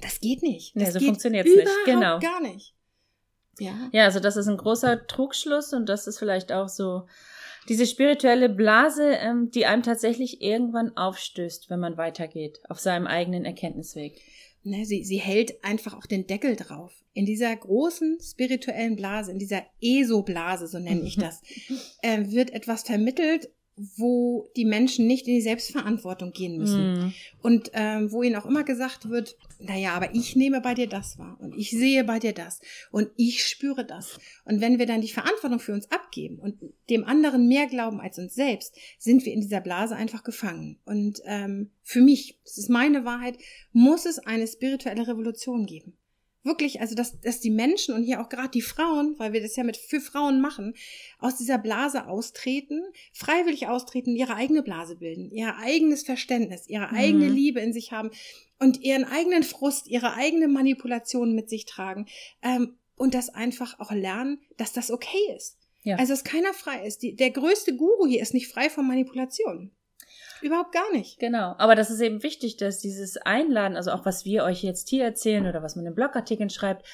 Das 0.00 0.20
geht 0.20 0.42
nicht. 0.42 0.74
Das 0.76 0.94
nee, 0.94 1.00
so 1.00 1.06
funktioniert 1.06 1.46
es 1.46 1.54
nicht. 1.54 1.68
Genau. 1.84 2.18
gar 2.18 2.40
nicht. 2.40 2.74
Ja. 3.58 3.72
ja, 3.92 4.04
also 4.04 4.20
das 4.20 4.36
ist 4.36 4.46
ein 4.46 4.56
großer 4.56 5.06
Trugschluss 5.06 5.72
und 5.72 5.88
das 5.88 6.06
ist 6.06 6.18
vielleicht 6.18 6.52
auch 6.52 6.68
so 6.68 7.06
diese 7.68 7.86
spirituelle 7.86 8.48
Blase, 8.48 9.10
ähm, 9.20 9.50
die 9.50 9.66
einem 9.66 9.82
tatsächlich 9.82 10.40
irgendwann 10.40 10.96
aufstößt, 10.96 11.68
wenn 11.68 11.80
man 11.80 11.96
weitergeht 11.96 12.60
auf 12.68 12.78
seinem 12.78 13.06
eigenen 13.06 13.44
Erkenntnisweg. 13.44 14.20
Ne, 14.64 14.84
sie, 14.84 15.04
sie 15.04 15.18
hält 15.18 15.64
einfach 15.64 15.94
auch 15.94 16.06
den 16.06 16.26
Deckel 16.26 16.56
drauf. 16.56 16.92
In 17.12 17.26
dieser 17.26 17.54
großen 17.54 18.18
spirituellen 18.20 18.96
Blase, 18.96 19.30
in 19.30 19.38
dieser 19.38 19.62
ESO-Blase, 19.80 20.66
so 20.66 20.78
nenne 20.78 21.02
ich 21.02 21.16
das, 21.20 21.42
äh, 22.02 22.30
wird 22.30 22.50
etwas 22.50 22.82
vermittelt, 22.82 23.50
wo 23.96 24.48
die 24.56 24.64
Menschen 24.64 25.06
nicht 25.06 25.26
in 25.26 25.34
die 25.34 25.40
Selbstverantwortung 25.40 26.32
gehen 26.32 26.58
müssen. 26.58 26.92
Mm. 26.92 27.14
Und 27.42 27.70
ähm, 27.74 28.10
wo 28.12 28.22
ihnen 28.22 28.36
auch 28.36 28.46
immer 28.46 28.64
gesagt 28.64 29.08
wird, 29.08 29.36
naja, 29.58 29.94
aber 29.94 30.14
ich 30.14 30.36
nehme 30.36 30.60
bei 30.60 30.74
dir 30.74 30.88
das 30.88 31.18
wahr 31.18 31.36
und 31.40 31.56
ich 31.56 31.70
sehe 31.70 32.04
bei 32.04 32.18
dir 32.18 32.32
das 32.32 32.60
und 32.90 33.10
ich 33.16 33.44
spüre 33.44 33.84
das. 33.84 34.18
Und 34.44 34.60
wenn 34.60 34.78
wir 34.78 34.86
dann 34.86 35.00
die 35.00 35.08
Verantwortung 35.08 35.60
für 35.60 35.72
uns 35.72 35.90
abgeben 35.90 36.38
und 36.38 36.58
dem 36.90 37.04
anderen 37.04 37.48
mehr 37.48 37.66
glauben 37.66 38.00
als 38.00 38.18
uns 38.18 38.34
selbst, 38.34 38.74
sind 38.98 39.24
wir 39.24 39.32
in 39.32 39.40
dieser 39.40 39.60
Blase 39.60 39.96
einfach 39.96 40.24
gefangen. 40.24 40.78
Und 40.84 41.20
ähm, 41.24 41.70
für 41.82 42.00
mich, 42.00 42.38
das 42.44 42.58
ist 42.58 42.70
meine 42.70 43.04
Wahrheit, 43.04 43.38
muss 43.72 44.06
es 44.06 44.18
eine 44.18 44.46
spirituelle 44.46 45.06
Revolution 45.06 45.66
geben 45.66 45.96
wirklich, 46.48 46.80
also 46.80 46.96
dass, 46.96 47.20
dass 47.20 47.38
die 47.38 47.50
Menschen 47.50 47.94
und 47.94 48.02
hier 48.02 48.20
auch 48.20 48.28
gerade 48.28 48.48
die 48.48 48.62
Frauen, 48.62 49.14
weil 49.18 49.32
wir 49.32 49.40
das 49.40 49.54
ja 49.54 49.62
mit 49.62 49.76
für 49.76 50.00
Frauen 50.00 50.40
machen, 50.40 50.74
aus 51.20 51.36
dieser 51.36 51.58
Blase 51.58 52.08
austreten, 52.08 52.82
freiwillig 53.12 53.68
austreten, 53.68 54.16
ihre 54.16 54.34
eigene 54.34 54.64
Blase 54.64 54.96
bilden, 54.96 55.30
ihr 55.30 55.56
eigenes 55.58 56.02
Verständnis, 56.02 56.68
ihre 56.68 56.90
eigene 56.90 57.28
mhm. 57.28 57.34
Liebe 57.34 57.60
in 57.60 57.72
sich 57.72 57.92
haben 57.92 58.10
und 58.58 58.82
ihren 58.82 59.04
eigenen 59.04 59.44
Frust, 59.44 59.86
ihre 59.86 60.14
eigene 60.14 60.48
Manipulation 60.48 61.34
mit 61.34 61.48
sich 61.48 61.66
tragen 61.66 62.06
ähm, 62.42 62.76
und 62.96 63.14
das 63.14 63.28
einfach 63.28 63.78
auch 63.78 63.92
lernen, 63.92 64.40
dass 64.56 64.72
das 64.72 64.90
okay 64.90 65.36
ist. 65.36 65.58
Ja. 65.84 65.96
Also 65.96 66.12
dass 66.12 66.24
keiner 66.24 66.52
frei 66.52 66.84
ist. 66.86 67.02
Die, 67.02 67.14
der 67.14 67.30
größte 67.30 67.76
Guru 67.76 68.06
hier 68.08 68.20
ist 68.20 68.34
nicht 68.34 68.48
frei 68.48 68.68
von 68.68 68.86
Manipulation. 68.86 69.70
Überhaupt 70.42 70.72
gar 70.72 70.92
nicht. 70.92 71.18
Genau. 71.18 71.54
Aber 71.58 71.74
das 71.74 71.90
ist 71.90 72.00
eben 72.00 72.22
wichtig, 72.22 72.56
dass 72.56 72.78
dieses 72.78 73.16
Einladen, 73.16 73.76
also 73.76 73.90
auch 73.92 74.04
was 74.04 74.24
wir 74.24 74.44
euch 74.44 74.62
jetzt 74.62 74.88
hier 74.88 75.04
erzählen 75.04 75.46
oder 75.46 75.62
was 75.62 75.76
man 75.76 75.86
in 75.86 75.94
Blogartikeln 75.94 76.50
schreibt, 76.50 76.86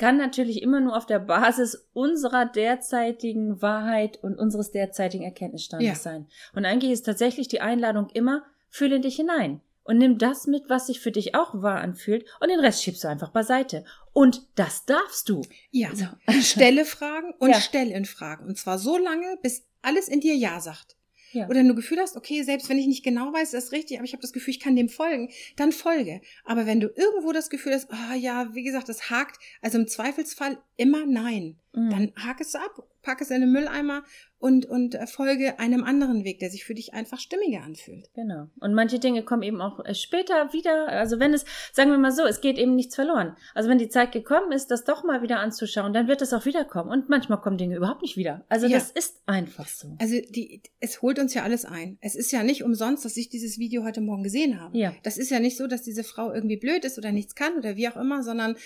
kann 0.00 0.16
natürlich 0.16 0.62
immer 0.62 0.80
nur 0.80 0.96
auf 0.96 1.04
der 1.04 1.18
Basis 1.18 1.88
unserer 1.92 2.46
derzeitigen 2.46 3.60
Wahrheit 3.60 4.18
und 4.22 4.38
unseres 4.38 4.70
derzeitigen 4.70 5.24
Erkenntnisstandes 5.24 5.88
ja. 5.88 5.94
sein. 5.94 6.26
Und 6.54 6.64
eigentlich 6.64 6.92
ist 6.92 7.02
tatsächlich 7.02 7.48
die 7.48 7.60
Einladung 7.60 8.08
immer, 8.14 8.42
fühle 8.70 9.00
dich 9.00 9.16
hinein 9.16 9.60
und 9.84 9.98
nimm 9.98 10.16
das 10.16 10.46
mit, 10.46 10.70
was 10.70 10.86
sich 10.86 11.00
für 11.00 11.10
dich 11.10 11.34
auch 11.34 11.62
wahr 11.62 11.80
anfühlt 11.80 12.24
und 12.40 12.48
den 12.48 12.60
Rest 12.60 12.82
schiebst 12.82 13.04
du 13.04 13.08
einfach 13.08 13.30
beiseite. 13.30 13.84
Und 14.12 14.46
das 14.54 14.86
darfst 14.86 15.28
du. 15.28 15.42
Ja. 15.70 15.90
So. 15.94 16.06
Stelle 16.40 16.84
Fragen 16.84 17.34
und 17.38 17.50
ja. 17.50 17.60
stell 17.60 17.90
in 17.90 18.04
Fragen. 18.04 18.46
Und 18.46 18.56
zwar 18.56 18.78
so 18.78 18.96
lange, 18.96 19.36
bis 19.42 19.66
alles 19.82 20.08
in 20.08 20.20
dir 20.20 20.34
Ja 20.34 20.60
sagt. 20.60 20.96
Ja. 21.32 21.48
Oder 21.48 21.62
du 21.62 21.74
Gefühl 21.74 21.98
hast, 21.98 22.16
okay, 22.16 22.42
selbst 22.42 22.68
wenn 22.68 22.78
ich 22.78 22.86
nicht 22.86 23.04
genau 23.04 23.32
weiß, 23.32 23.52
das 23.52 23.64
ist 23.64 23.72
richtig, 23.72 23.98
aber 23.98 24.04
ich 24.04 24.12
habe 24.12 24.22
das 24.22 24.32
Gefühl, 24.32 24.52
ich 24.52 24.60
kann 24.60 24.76
dem 24.76 24.88
folgen, 24.88 25.30
dann 25.56 25.72
folge. 25.72 26.20
Aber 26.44 26.66
wenn 26.66 26.80
du 26.80 26.88
irgendwo 26.88 27.32
das 27.32 27.50
Gefühl 27.50 27.74
hast, 27.74 27.88
oh, 27.90 28.14
ja, 28.14 28.54
wie 28.54 28.62
gesagt, 28.62 28.88
das 28.88 29.10
hakt, 29.10 29.40
also 29.60 29.78
im 29.78 29.86
Zweifelsfall 29.86 30.58
immer 30.76 31.06
nein, 31.06 31.56
mhm. 31.72 31.90
dann 31.90 32.12
hake 32.16 32.42
es 32.42 32.54
ab, 32.54 32.82
pack 33.02 33.20
es 33.20 33.30
in 33.30 33.40
den 33.40 33.52
Mülleimer 33.52 34.02
und, 34.38 34.64
und 34.66 34.96
folge 35.06 35.58
einem 35.58 35.84
anderen 35.84 36.24
Weg, 36.24 36.38
der 36.38 36.50
sich 36.50 36.64
für 36.64 36.74
dich 36.74 36.94
einfach 36.94 37.20
stimmiger 37.20 37.62
anfühlt. 37.62 38.10
Genau. 38.14 38.48
Und 38.60 38.74
manche 38.74 38.98
Dinge 38.98 39.22
kommen 39.22 39.42
eben 39.42 39.60
auch 39.60 39.84
äh, 39.84 39.94
später 39.94 40.52
wieder. 40.52 40.88
Also 40.88 41.20
wenn 41.20 41.34
es, 41.34 41.44
sagen 41.72 41.90
wir 41.90 41.98
mal 41.98 42.10
so, 42.10 42.24
es 42.24 42.40
geht 42.40 42.56
eben 42.56 42.74
nichts 42.74 42.94
verloren. 42.94 43.36
Also 43.54 43.68
wenn 43.68 43.78
die 43.78 43.90
Zeit 43.90 44.12
gekommen 44.12 44.52
ist, 44.52 44.70
das 44.70 44.84
doch 44.84 45.04
mal 45.04 45.22
wieder 45.22 45.40
anzuschauen, 45.40 45.92
dann 45.92 46.08
wird 46.08 46.22
es 46.22 46.32
auch 46.32 46.46
wiederkommen. 46.46 46.90
Und 46.90 47.10
manchmal 47.10 47.40
kommen 47.40 47.58
Dinge 47.58 47.76
überhaupt 47.76 48.00
nicht 48.00 48.16
wieder. 48.16 48.44
Also 48.48 48.66
ja. 48.66 48.78
das 48.78 48.90
ist 48.90 49.20
einfach 49.26 49.68
so. 49.68 49.94
Also 50.00 50.16
die, 50.30 50.62
es 50.80 51.02
holt 51.02 51.18
uns 51.18 51.34
ja 51.34 51.42
alles 51.42 51.66
ein. 51.66 51.98
Es 52.00 52.14
ist 52.14 52.32
ja 52.32 52.42
nicht 52.42 52.64
umsonst, 52.64 53.04
dass 53.04 53.16
ich 53.18 53.28
dieses 53.28 53.58
Video 53.58 53.84
heute 53.84 54.00
Morgen 54.00 54.22
gesehen 54.22 54.58
habe. 54.58 54.76
Ja. 54.76 54.94
Das 55.02 55.18
ist 55.18 55.30
ja 55.30 55.38
nicht 55.38 55.58
so, 55.58 55.66
dass 55.66 55.82
diese 55.82 56.02
Frau 56.02 56.32
irgendwie 56.32 56.56
blöd 56.56 56.86
ist 56.86 56.96
oder 56.96 57.12
nichts 57.12 57.34
kann 57.34 57.58
oder 57.58 57.76
wie 57.76 57.88
auch 57.88 57.96
immer, 57.96 58.22
sondern 58.22 58.56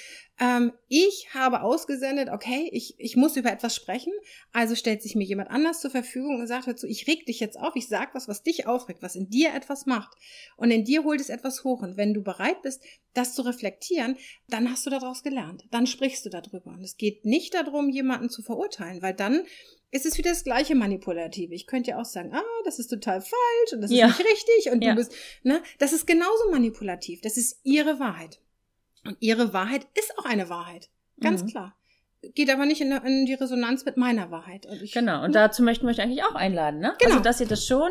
ähm, 0.40 0.72
ich 0.88 1.28
habe 1.32 1.62
ausgesendet, 1.62 2.28
okay, 2.28 2.68
ich, 2.72 2.94
ich 2.98 3.14
muss 3.14 3.36
über 3.36 3.52
etwas 3.52 3.74
sprechen, 3.74 4.12
also 4.52 4.74
stellt 4.74 5.00
sich 5.02 5.14
mir 5.14 5.24
jemand 5.24 5.50
anders 5.50 5.80
zur 5.80 5.90
Verfügung 5.90 6.40
und 6.40 6.46
sagt 6.48 6.66
dazu, 6.66 6.88
ich 6.88 7.06
reg 7.06 7.24
dich 7.26 7.38
jetzt 7.38 7.58
auf, 7.58 7.76
ich 7.76 7.86
sag 7.88 8.14
was, 8.14 8.26
was 8.26 8.42
dich 8.42 8.66
aufregt, 8.66 9.02
was 9.02 9.14
in 9.14 9.30
dir 9.30 9.54
etwas 9.54 9.86
macht. 9.86 10.16
Und 10.56 10.72
in 10.72 10.84
dir 10.84 11.04
holt 11.04 11.20
es 11.20 11.28
etwas 11.28 11.62
hoch. 11.62 11.82
Und 11.82 11.96
wenn 11.96 12.14
du 12.14 12.22
bereit 12.22 12.62
bist, 12.62 12.82
das 13.12 13.34
zu 13.34 13.42
reflektieren, 13.42 14.16
dann 14.48 14.70
hast 14.70 14.84
du 14.86 14.90
daraus 14.90 15.22
gelernt. 15.22 15.64
Dann 15.70 15.86
sprichst 15.86 16.26
du 16.26 16.30
darüber. 16.30 16.72
Und 16.72 16.82
es 16.82 16.96
geht 16.96 17.24
nicht 17.24 17.54
darum, 17.54 17.88
jemanden 17.88 18.28
zu 18.28 18.42
verurteilen, 18.42 19.02
weil 19.02 19.14
dann 19.14 19.44
ist 19.92 20.06
es 20.06 20.18
wieder 20.18 20.30
das 20.30 20.42
gleiche 20.42 20.74
Manipulative. 20.74 21.54
Ich 21.54 21.68
könnte 21.68 21.92
ja 21.92 22.00
auch 22.00 22.04
sagen, 22.04 22.32
ah, 22.34 22.42
das 22.64 22.80
ist 22.80 22.88
total 22.88 23.20
falsch 23.20 23.72
und 23.72 23.82
das 23.82 23.92
ist 23.92 23.96
ja. 23.96 24.08
nicht 24.08 24.18
richtig 24.18 24.72
und 24.72 24.82
du 24.82 24.88
ja. 24.88 24.94
bist, 24.96 25.12
ne? 25.44 25.62
Das 25.78 25.92
ist 25.92 26.04
genauso 26.08 26.50
manipulativ. 26.50 27.20
Das 27.20 27.36
ist 27.36 27.60
ihre 27.62 28.00
Wahrheit. 28.00 28.40
Und 29.06 29.16
ihre 29.20 29.52
Wahrheit 29.52 29.86
ist 29.94 30.18
auch 30.18 30.24
eine 30.24 30.48
Wahrheit. 30.48 30.88
Ganz 31.20 31.42
mhm. 31.42 31.48
klar. 31.48 31.76
Geht 32.34 32.50
aber 32.50 32.64
nicht 32.64 32.80
in, 32.80 32.90
in, 32.90 33.26
die 33.26 33.34
Resonanz 33.34 33.84
mit 33.84 33.96
meiner 33.98 34.30
Wahrheit. 34.30 34.64
Und 34.66 34.80
ich, 34.82 34.92
genau, 34.92 35.22
und 35.24 35.34
dazu 35.34 35.62
möchten 35.62 35.86
wir 35.86 35.90
euch 35.90 36.00
eigentlich 36.00 36.24
auch 36.24 36.34
einladen, 36.34 36.80
ne? 36.80 36.94
Genau. 36.98 37.12
Also, 37.12 37.22
dass 37.22 37.40
ihr 37.40 37.46
das 37.46 37.66
schon 37.66 37.90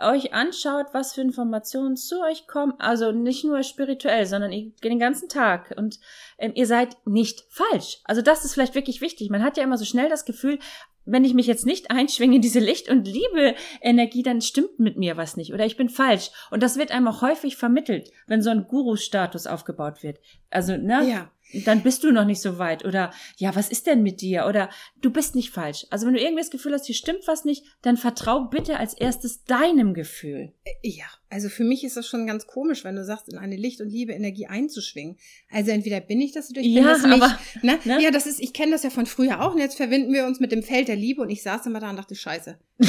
euch 0.00 0.32
anschaut, 0.32 0.86
was 0.92 1.14
für 1.14 1.20
Informationen 1.20 1.96
zu 1.96 2.20
euch 2.22 2.46
kommen. 2.46 2.74
Also 2.78 3.12
nicht 3.12 3.44
nur 3.44 3.62
spirituell, 3.62 4.26
sondern 4.26 4.50
den 4.50 4.98
ganzen 4.98 5.28
Tag. 5.28 5.74
Und 5.76 6.00
ähm, 6.38 6.52
ihr 6.54 6.66
seid 6.66 6.96
nicht 7.06 7.44
falsch. 7.48 8.00
Also 8.04 8.22
das 8.22 8.44
ist 8.44 8.54
vielleicht 8.54 8.74
wirklich 8.74 9.00
wichtig. 9.00 9.30
Man 9.30 9.42
hat 9.42 9.56
ja 9.56 9.62
immer 9.62 9.78
so 9.78 9.84
schnell 9.84 10.08
das 10.08 10.24
Gefühl, 10.24 10.58
wenn 11.06 11.24
ich 11.24 11.34
mich 11.34 11.46
jetzt 11.46 11.66
nicht 11.66 11.90
einschwinge 11.90 12.36
in 12.36 12.42
diese 12.42 12.60
Licht- 12.60 12.88
und 12.88 13.06
Liebe-Energie, 13.06 14.22
dann 14.22 14.40
stimmt 14.40 14.80
mit 14.80 14.96
mir 14.96 15.16
was 15.16 15.36
nicht 15.36 15.52
oder 15.52 15.66
ich 15.66 15.76
bin 15.76 15.90
falsch. 15.90 16.30
Und 16.50 16.62
das 16.62 16.78
wird 16.78 16.90
einem 16.90 17.08
auch 17.08 17.20
häufig 17.20 17.56
vermittelt, 17.56 18.10
wenn 18.26 18.42
so 18.42 18.50
ein 18.50 18.66
Guru-Status 18.66 19.46
aufgebaut 19.46 20.02
wird. 20.02 20.18
Also, 20.50 20.76
ne? 20.76 21.06
Ja 21.06 21.30
dann 21.64 21.82
bist 21.82 22.04
du 22.04 22.10
noch 22.10 22.24
nicht 22.24 22.40
so 22.40 22.58
weit. 22.58 22.84
Oder 22.84 23.12
ja, 23.36 23.54
was 23.54 23.68
ist 23.68 23.86
denn 23.86 24.02
mit 24.02 24.20
dir? 24.20 24.46
Oder 24.46 24.70
du 25.00 25.10
bist 25.10 25.34
nicht 25.34 25.50
falsch. 25.50 25.86
Also 25.90 26.06
wenn 26.06 26.14
du 26.14 26.20
irgendwie 26.20 26.42
das 26.42 26.50
Gefühl 26.50 26.72
hast, 26.72 26.86
hier 26.86 26.94
stimmt 26.94 27.26
was 27.26 27.44
nicht, 27.44 27.64
dann 27.82 27.96
vertrau 27.96 28.44
bitte 28.44 28.78
als 28.78 28.94
erstes 28.94 29.44
deinem 29.44 29.94
Gefühl. 29.94 30.52
Ja, 30.82 31.06
also 31.30 31.48
für 31.48 31.64
mich 31.64 31.84
ist 31.84 31.96
das 31.96 32.06
schon 32.06 32.26
ganz 32.26 32.46
komisch, 32.46 32.84
wenn 32.84 32.96
du 32.96 33.04
sagst, 33.04 33.28
in 33.28 33.38
eine 33.38 33.56
Licht- 33.56 33.80
und 33.80 33.88
Liebe-Energie 33.88 34.46
einzuschwingen. 34.46 35.16
Also 35.50 35.70
entweder 35.70 36.00
bin 36.00 36.20
ich 36.20 36.32
das 36.32 36.50
oder 36.50 36.60
ich 36.60 36.74
bin 36.74 36.84
ja, 36.84 36.90
das 36.90 37.02
nicht. 37.02 37.22
Aber, 37.22 37.38
ne? 37.62 37.78
Ne? 37.84 38.02
Ja, 38.02 38.10
das 38.10 38.26
ist, 38.26 38.40
ich 38.40 38.52
kenne 38.52 38.72
das 38.72 38.82
ja 38.82 38.90
von 38.90 39.06
früher 39.06 39.42
auch. 39.42 39.54
Und 39.54 39.60
jetzt 39.60 39.76
verbinden 39.76 40.12
wir 40.12 40.26
uns 40.26 40.40
mit 40.40 40.52
dem 40.52 40.62
Feld 40.62 40.88
der 40.88 40.96
Liebe 40.96 41.22
und 41.22 41.30
ich 41.30 41.42
saß 41.42 41.66
immer 41.66 41.80
da 41.80 41.90
und 41.90 41.96
dachte, 41.96 42.14
scheiße. 42.14 42.58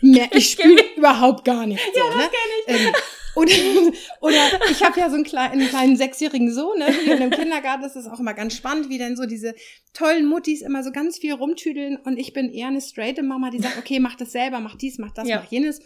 Ich, 0.00 0.16
ich, 0.16 0.32
ich 0.32 0.50
spüre 0.52 0.80
überhaupt 0.96 1.44
gar 1.44 1.66
nichts. 1.66 1.84
So, 1.92 1.98
ja, 1.98 2.06
das 2.06 2.16
ne? 2.16 2.30
kenne 2.30 2.78
ich. 2.78 2.86
Ähm, 2.86 2.94
oder, 3.38 3.52
oder 4.20 4.70
ich 4.70 4.82
habe 4.82 4.98
ja 5.00 5.08
so 5.08 5.16
einen 5.16 5.24
kleinen, 5.24 5.52
einen 5.60 5.68
kleinen 5.68 5.96
sechsjährigen 5.96 6.52
Sohn, 6.52 6.78
ne? 6.78 6.86
Hier 7.04 7.14
in 7.14 7.20
dem 7.20 7.30
Kindergarten 7.30 7.82
das 7.82 7.96
ist 7.96 8.06
auch 8.06 8.20
immer 8.20 8.34
ganz 8.34 8.54
spannend, 8.54 8.88
wie 8.88 8.98
denn 8.98 9.16
so 9.16 9.26
diese 9.26 9.54
tollen 9.94 10.26
Muttis 10.26 10.62
immer 10.62 10.82
so 10.82 10.92
ganz 10.92 11.18
viel 11.18 11.32
rumtüdeln 11.32 11.96
und 11.96 12.18
ich 12.18 12.32
bin 12.32 12.50
eher 12.50 12.68
eine 12.68 12.80
straighte 12.80 13.22
Mama, 13.22 13.50
die 13.50 13.60
sagt, 13.60 13.78
okay, 13.78 14.00
mach 14.00 14.16
das 14.16 14.32
selber, 14.32 14.60
mach 14.60 14.76
dies, 14.76 14.98
mach 14.98 15.12
das, 15.12 15.28
ja. 15.28 15.36
mach 15.36 15.50
jenes 15.50 15.80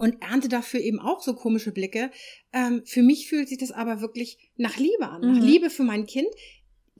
und 0.00 0.22
ernte 0.22 0.48
dafür 0.48 0.80
eben 0.80 0.98
auch 0.98 1.20
so 1.20 1.34
komische 1.34 1.72
Blicke. 1.72 2.10
Ähm, 2.54 2.82
für 2.86 3.02
mich 3.02 3.28
fühlt 3.28 3.50
sich 3.50 3.58
das 3.58 3.70
aber 3.70 4.00
wirklich 4.00 4.38
nach 4.56 4.78
Liebe 4.78 5.06
an, 5.06 5.20
mhm. 5.20 5.32
nach 5.32 5.44
Liebe 5.44 5.68
für 5.68 5.82
mein 5.82 6.06
Kind 6.06 6.28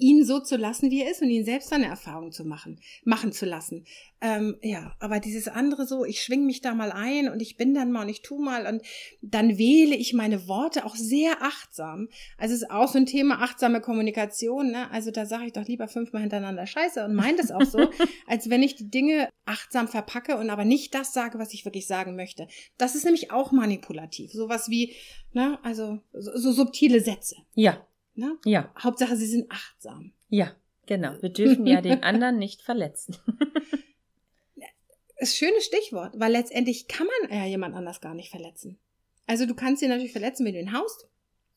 ihn 0.00 0.24
so 0.24 0.40
zu 0.40 0.56
lassen, 0.56 0.90
wie 0.90 1.02
er 1.02 1.10
ist 1.10 1.22
und 1.22 1.30
ihn 1.30 1.44
selbst 1.44 1.68
seine 1.68 1.86
Erfahrung 1.86 2.32
zu 2.32 2.44
machen, 2.44 2.80
machen 3.04 3.32
zu 3.32 3.46
lassen. 3.46 3.84
Ähm, 4.22 4.56
ja, 4.62 4.94
aber 4.98 5.18
dieses 5.18 5.48
andere 5.48 5.86
so, 5.86 6.04
ich 6.04 6.22
schwing 6.22 6.44
mich 6.44 6.60
da 6.60 6.74
mal 6.74 6.92
ein 6.92 7.30
und 7.30 7.40
ich 7.40 7.56
bin 7.56 7.72
dann 7.72 7.90
mal 7.90 8.02
und 8.02 8.08
ich 8.10 8.22
tu 8.22 8.38
mal 8.38 8.66
und 8.66 8.82
dann 9.22 9.56
wähle 9.56 9.96
ich 9.96 10.12
meine 10.12 10.46
Worte 10.46 10.84
auch 10.84 10.94
sehr 10.94 11.42
achtsam. 11.42 12.08
Also 12.36 12.54
es 12.54 12.62
ist 12.62 12.70
auch 12.70 12.88
so 12.88 12.98
ein 12.98 13.06
Thema 13.06 13.40
achtsame 13.42 13.80
Kommunikation. 13.80 14.72
Ne? 14.72 14.90
Also 14.90 15.10
da 15.10 15.24
sage 15.24 15.46
ich 15.46 15.52
doch 15.52 15.66
lieber 15.66 15.88
fünfmal 15.88 16.22
hintereinander 16.22 16.66
Scheiße 16.66 17.04
und 17.04 17.14
meine 17.14 17.38
das 17.38 17.50
auch 17.50 17.64
so, 17.64 17.88
als 18.26 18.50
wenn 18.50 18.62
ich 18.62 18.76
die 18.76 18.90
Dinge 18.90 19.28
achtsam 19.46 19.88
verpacke 19.88 20.36
und 20.36 20.50
aber 20.50 20.64
nicht 20.64 20.94
das 20.94 21.12
sage, 21.12 21.38
was 21.38 21.54
ich 21.54 21.64
wirklich 21.64 21.86
sagen 21.86 22.14
möchte. 22.14 22.46
Das 22.76 22.94
ist 22.94 23.04
nämlich 23.04 23.30
auch 23.30 23.52
manipulativ. 23.52 24.32
Sowas 24.32 24.68
wie, 24.68 24.94
ne, 25.32 25.58
also 25.62 26.00
so, 26.12 26.38
so 26.38 26.52
subtile 26.52 27.00
Sätze. 27.00 27.36
Ja. 27.54 27.86
Ne? 28.14 28.36
Ja. 28.44 28.72
Hauptsache, 28.78 29.16
sie 29.16 29.26
sind 29.26 29.50
achtsam. 29.50 30.12
Ja, 30.28 30.54
genau. 30.86 31.14
Wir 31.20 31.30
dürfen 31.30 31.66
ja 31.66 31.80
den 31.80 32.02
anderen 32.02 32.38
nicht 32.38 32.62
verletzen. 32.62 33.16
Das 35.18 35.36
schönes 35.36 35.66
Stichwort, 35.66 36.14
weil 36.18 36.32
letztendlich 36.32 36.88
kann 36.88 37.06
man 37.06 37.38
ja 37.38 37.44
jemand 37.44 37.74
anders 37.74 38.00
gar 38.00 38.14
nicht 38.14 38.30
verletzen. 38.30 38.78
Also 39.26 39.44
du 39.44 39.54
kannst 39.54 39.82
ihn 39.82 39.90
natürlich 39.90 40.12
verletzen, 40.12 40.46
wenn 40.46 40.54
du 40.54 40.60
ihn 40.60 40.72
haust, 40.72 41.09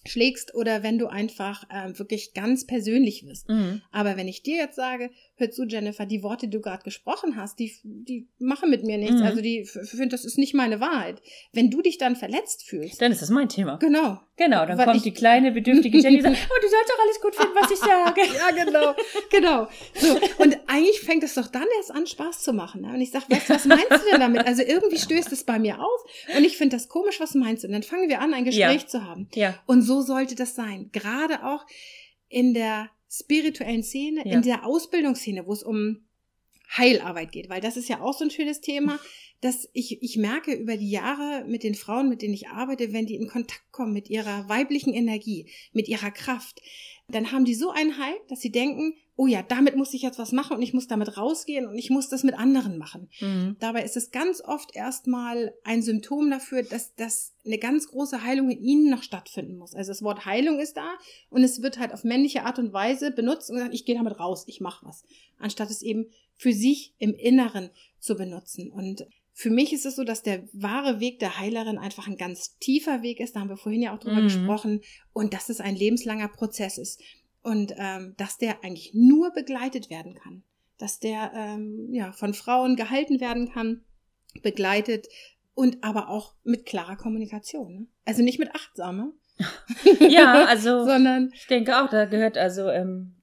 schlägst 0.05 0.53
oder 0.55 0.83
wenn 0.83 0.97
du 0.99 1.07
einfach 1.07 1.63
äh, 1.69 1.97
wirklich 1.97 2.33
ganz 2.33 2.65
persönlich 2.65 3.25
wirst. 3.25 3.47
Mhm. 3.49 3.81
Aber 3.91 4.17
wenn 4.17 4.27
ich 4.27 4.43
dir 4.43 4.57
jetzt 4.57 4.75
sage, 4.75 5.09
hör 5.35 5.49
zu, 5.51 5.63
Jennifer, 5.65 6.05
die 6.05 6.23
Worte, 6.23 6.47
die 6.47 6.51
du 6.57 6.61
gerade 6.61 6.83
gesprochen 6.83 7.35
hast, 7.37 7.57
die, 7.59 7.73
die 7.83 8.27
machen 8.39 8.69
mit 8.69 8.83
mir 8.83 8.97
nichts. 8.97 9.15
Mhm. 9.17 9.23
Also 9.25 9.41
die 9.41 9.65
finde, 9.65 10.09
das 10.09 10.25
ist 10.25 10.37
nicht 10.37 10.53
meine 10.53 10.79
Wahrheit. 10.79 11.21
Wenn 11.53 11.69
du 11.71 11.81
dich 11.81 11.97
dann 11.97 12.15
verletzt 12.15 12.63
fühlst, 12.67 13.01
Dann 13.01 13.11
ist 13.11 13.21
das 13.21 13.29
mein 13.29 13.49
Thema. 13.49 13.77
genau. 13.77 14.19
Genau, 14.35 14.65
dann 14.65 14.79
Weil 14.79 14.85
kommt 14.87 15.05
die 15.05 15.13
kleine, 15.13 15.51
bedürftige 15.51 15.99
Jenny 15.99 16.17
und 16.17 16.23
sagt, 16.23 16.37
oh, 16.49 16.59
du 16.59 16.67
sollst 16.67 16.89
doch 16.89 16.99
alles 17.03 17.21
gut 17.21 17.35
finden, 17.35 17.53
was 17.55 17.69
ich 17.69 17.77
sage. 17.77 18.21
Ja, 18.33 18.65
genau, 18.65 18.95
genau. 19.29 19.67
So, 19.93 20.19
und 20.43 20.57
eigentlich 20.65 21.01
fängt 21.01 21.23
es 21.23 21.35
doch 21.35 21.45
dann 21.47 21.67
erst 21.77 21.91
an, 21.91 22.07
Spaß 22.07 22.41
zu 22.41 22.51
machen. 22.51 22.81
Ne? 22.81 22.87
Und 22.95 22.99
ich 23.01 23.11
sage, 23.11 23.25
weißt 23.29 23.49
du, 23.49 23.53
was 23.53 23.65
meinst 23.65 23.91
du 23.91 23.99
denn 24.11 24.19
damit? 24.21 24.47
Also 24.47 24.63
irgendwie 24.63 24.97
stößt 24.97 25.31
es 25.31 25.43
bei 25.43 25.59
mir 25.59 25.79
auf 25.79 26.01
und 26.35 26.43
ich 26.43 26.57
finde 26.57 26.75
das 26.75 26.89
komisch, 26.89 27.19
was 27.19 27.35
meinst 27.35 27.63
du? 27.63 27.67
Und 27.67 27.73
dann 27.73 27.83
fangen 27.83 28.09
wir 28.09 28.21
an, 28.21 28.33
ein 28.33 28.43
Gespräch 28.43 28.81
Ja. 28.81 28.87
zu 28.87 29.03
haben. 29.03 29.27
Ja, 29.35 29.53
Und 29.67 29.83
so 29.83 29.92
sollte 30.01 30.35
das 30.35 30.55
sein. 30.55 30.89
Gerade 30.91 31.45
auch 31.45 31.65
in 32.29 32.53
der 32.53 32.89
spirituellen 33.09 33.83
Szene, 33.83 34.21
Ja. 34.25 34.33
in 34.33 34.41
der 34.41 34.65
Ausbildungsszene, 34.65 35.45
wo 35.45 35.53
es 35.53 35.63
um 35.63 36.05
Heilarbeit 36.75 37.31
geht, 37.31 37.49
weil 37.49 37.61
das 37.61 37.77
ist 37.77 37.89
ja 37.89 38.01
auch 38.01 38.17
so 38.17 38.23
ein 38.23 38.31
schönes 38.31 38.61
Thema, 38.61 38.99
dass 39.41 39.69
ich, 39.73 40.01
ich 40.01 40.17
merke 40.17 40.53
über 40.53 40.77
die 40.77 40.89
Jahre 40.89 41.45
mit 41.47 41.63
den 41.63 41.75
Frauen, 41.75 42.09
mit 42.09 42.21
denen 42.21 42.33
ich 42.33 42.47
arbeite, 42.47 42.93
wenn 42.93 43.05
die 43.05 43.15
in 43.15 43.27
Kontakt 43.27 43.71
kommen 43.71 43.93
mit 43.93 44.09
ihrer 44.09 44.47
weiblichen 44.49 44.93
Energie, 44.93 45.49
mit 45.73 45.87
ihrer 45.87 46.11
Kraft, 46.11 46.61
dann 47.09 47.31
haben 47.31 47.45
die 47.45 47.53
so 47.53 47.69
einen 47.69 47.97
Hype, 47.97 48.27
dass 48.29 48.39
sie 48.41 48.51
denken, 48.51 48.95
oh 49.15 49.27
ja, 49.27 49.43
damit 49.43 49.75
muss 49.75 49.93
ich 49.93 50.01
jetzt 50.01 50.17
was 50.17 50.31
machen 50.31 50.57
und 50.57 50.63
ich 50.63 50.73
muss 50.73 50.87
damit 50.87 51.17
rausgehen 51.17 51.67
und 51.67 51.77
ich 51.77 51.89
muss 51.91 52.09
das 52.09 52.23
mit 52.23 52.33
anderen 52.37 52.77
machen. 52.77 53.09
mhm. 53.21 53.55
Dabei 53.59 53.83
ist 53.83 53.95
es 53.95 54.11
ganz 54.11 54.41
oft 54.41 54.75
erstmal 54.75 55.53
ein 55.63 55.81
Symptom 55.83 56.31
dafür, 56.31 56.63
dass, 56.63 56.95
dass 56.95 57.33
eine 57.45 57.57
ganz 57.59 57.87
große 57.87 58.23
Heilung 58.23 58.49
in 58.49 58.59
ihnen 58.63 58.89
noch 58.89 59.03
stattfinden 59.03 59.57
muss. 59.57 59.75
Also 59.75 59.91
das 59.91 60.01
Wort 60.01 60.25
Heilung 60.25 60.59
ist 60.59 60.77
da 60.77 60.89
und 61.29 61.43
es 61.43 61.61
wird 61.61 61.77
halt 61.77 61.93
auf 61.93 62.03
männliche 62.03 62.43
Art 62.43 62.57
und 62.57 62.73
Weise 62.73 63.11
benutzt 63.11 63.49
und 63.49 63.57
gesagt, 63.57 63.73
ich 63.75 63.85
gehe 63.85 63.95
damit 63.95 64.19
raus, 64.19 64.45
ich 64.47 64.61
mache 64.61 64.85
was, 64.85 65.03
anstatt 65.37 65.69
es 65.69 65.81
eben 65.83 66.07
für 66.35 66.53
sich 66.53 66.95
im 66.97 67.13
Inneren 67.13 67.69
zu 67.99 68.15
benutzen. 68.15 68.71
Und 68.71 69.05
für 69.35 69.49
mich 69.49 69.73
ist 69.73 69.85
es 69.85 69.95
so, 69.95 70.03
dass 70.03 70.21
der 70.23 70.47
wahre 70.53 70.99
Weg 70.99 71.19
der 71.19 71.39
Heilerin 71.39 71.77
einfach 71.77 72.07
ein 72.07 72.17
ganz 72.17 72.57
tiefer 72.59 73.01
Weg 73.01 73.19
ist. 73.19 73.35
Da 73.35 73.39
haben 73.39 73.49
wir 73.49 73.57
vorhin 73.57 73.81
ja 73.81 73.93
auch 73.95 73.99
drüber 73.99 74.17
Mhm. 74.21 74.23
gesprochen. 74.23 74.81
Und 75.11 75.33
dass 75.33 75.49
es 75.49 75.59
ein 75.59 75.75
lebenslanger 75.75 76.27
Prozess 76.27 76.77
ist. 76.77 76.99
Und 77.43 77.73
ähm, 77.77 78.13
dass 78.17 78.37
der 78.37 78.63
eigentlich 78.63 78.93
nur 78.93 79.31
begleitet 79.33 79.89
werden 79.89 80.15
kann. 80.15 80.43
Dass 80.77 80.99
der 80.99 81.31
ähm, 81.35 81.89
ja, 81.91 82.11
von 82.13 82.33
Frauen 82.33 82.75
gehalten 82.75 83.19
werden 83.19 83.51
kann, 83.51 83.83
begleitet 84.41 85.07
und 85.53 85.83
aber 85.83 86.09
auch 86.09 86.33
mit 86.43 86.65
klarer 86.65 86.95
Kommunikation. 86.95 87.73
Ne? 87.73 87.87
Also 88.05 88.23
nicht 88.23 88.39
mit 88.39 88.55
achtsame, 88.55 89.13
ja 89.99 90.45
also 90.47 90.85
sondern 90.85 91.31
ich 91.33 91.47
denke 91.47 91.77
auch, 91.81 91.89
da 91.89 92.05
gehört 92.05 92.37
also 92.37 92.69
ähm, 92.69 93.15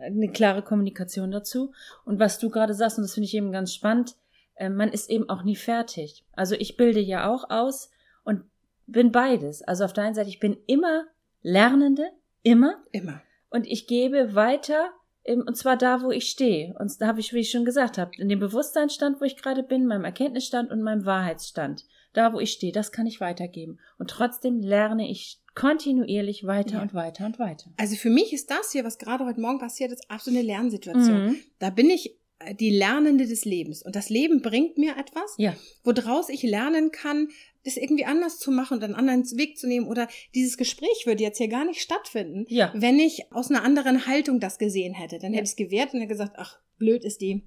eine 0.00 0.30
klare 0.30 0.62
Kommunikation 0.62 1.30
dazu. 1.30 1.72
Und 2.04 2.18
was 2.18 2.38
du 2.38 2.50
gerade 2.50 2.74
sagst, 2.74 2.98
und 2.98 3.04
das 3.04 3.14
finde 3.14 3.26
ich 3.26 3.34
eben 3.34 3.52
ganz 3.52 3.74
spannend, 3.74 4.16
äh, 4.54 4.68
man 4.68 4.90
ist 4.90 5.10
eben 5.10 5.28
auch 5.28 5.42
nie 5.42 5.56
fertig. 5.56 6.24
Also 6.32 6.54
ich 6.54 6.76
bilde 6.76 7.00
ja 7.00 7.28
auch 7.28 7.50
aus 7.50 7.90
und 8.24 8.44
bin 8.86 9.12
beides. 9.12 9.62
Also 9.62 9.84
auf 9.84 9.92
der 9.92 10.04
einen 10.04 10.14
Seite, 10.14 10.28
ich 10.28 10.40
bin 10.40 10.56
immer 10.66 11.06
Lernende, 11.42 12.10
immer. 12.42 12.82
immer. 12.92 13.20
Und 13.52 13.66
ich 13.66 13.86
gebe 13.86 14.34
weiter, 14.34 14.90
und 15.26 15.56
zwar 15.56 15.76
da, 15.76 16.02
wo 16.02 16.10
ich 16.10 16.24
stehe. 16.28 16.74
Und 16.78 17.00
da 17.00 17.06
habe 17.06 17.20
ich, 17.20 17.32
wie 17.32 17.40
ich 17.40 17.50
schon 17.50 17.64
gesagt 17.64 17.96
habe, 17.98 18.10
in 18.18 18.28
dem 18.28 18.40
Bewusstseinsstand, 18.40 19.20
wo 19.20 19.24
ich 19.24 19.36
gerade 19.36 19.62
bin, 19.62 19.86
meinem 19.86 20.04
Erkenntnisstand 20.04 20.70
und 20.70 20.82
meinem 20.82 21.04
Wahrheitsstand. 21.06 21.84
Da, 22.12 22.32
wo 22.32 22.40
ich 22.40 22.52
stehe, 22.52 22.72
das 22.72 22.92
kann 22.92 23.06
ich 23.06 23.20
weitergeben. 23.20 23.78
Und 23.98 24.10
trotzdem 24.10 24.60
lerne 24.60 25.08
ich 25.10 25.40
kontinuierlich 25.54 26.46
weiter 26.46 26.74
Ja. 26.76 26.82
und 26.82 26.92
weiter 26.94 27.24
und 27.26 27.38
weiter. 27.38 27.70
Also 27.78 27.96
für 27.96 28.10
mich 28.10 28.32
ist 28.32 28.50
das 28.50 28.72
hier, 28.72 28.84
was 28.84 28.98
gerade 28.98 29.24
heute 29.24 29.40
Morgen 29.40 29.58
passiert 29.58 29.92
ist, 29.92 30.10
absolut 30.10 30.38
eine 30.38 30.46
Lernsituation. 30.46 31.26
Mhm. 31.26 31.36
Da 31.58 31.70
bin 31.70 31.88
ich 31.88 32.16
äh, 32.40 32.54
die 32.54 32.70
Lernende 32.76 33.26
des 33.26 33.44
Lebens. 33.44 33.82
Und 33.82 33.96
das 33.96 34.10
Leben 34.10 34.42
bringt 34.42 34.76
mir 34.76 34.96
etwas, 34.98 35.34
Ja. 35.38 35.54
woraus 35.84 36.28
ich 36.28 36.42
lernen 36.42 36.90
kann, 36.90 37.28
das 37.64 37.76
irgendwie 37.76 38.04
anders 38.04 38.38
zu 38.38 38.50
machen 38.50 38.78
und 38.78 38.84
einen 38.84 38.94
anderen 38.94 39.24
Weg 39.38 39.56
zu 39.58 39.66
nehmen. 39.68 39.86
Oder 39.86 40.08
dieses 40.34 40.56
Gespräch 40.56 41.04
würde 41.06 41.22
jetzt 41.22 41.38
hier 41.38 41.48
gar 41.48 41.64
nicht 41.64 41.80
stattfinden, 41.80 42.44
Ja. 42.48 42.72
wenn 42.74 42.98
ich 42.98 43.32
aus 43.32 43.50
einer 43.50 43.62
anderen 43.62 44.06
Haltung 44.06 44.40
das 44.40 44.58
gesehen 44.58 44.94
hätte. 44.94 45.18
Dann 45.18 45.32
Ja. 45.32 45.38
hätte 45.38 45.44
ich 45.44 45.50
es 45.50 45.56
gewehrt 45.56 45.94
und 45.94 46.00
hätte 46.00 46.08
gesagt, 46.08 46.34
ach, 46.36 46.58
blöd 46.78 47.04
ist 47.04 47.20
die. 47.20 47.46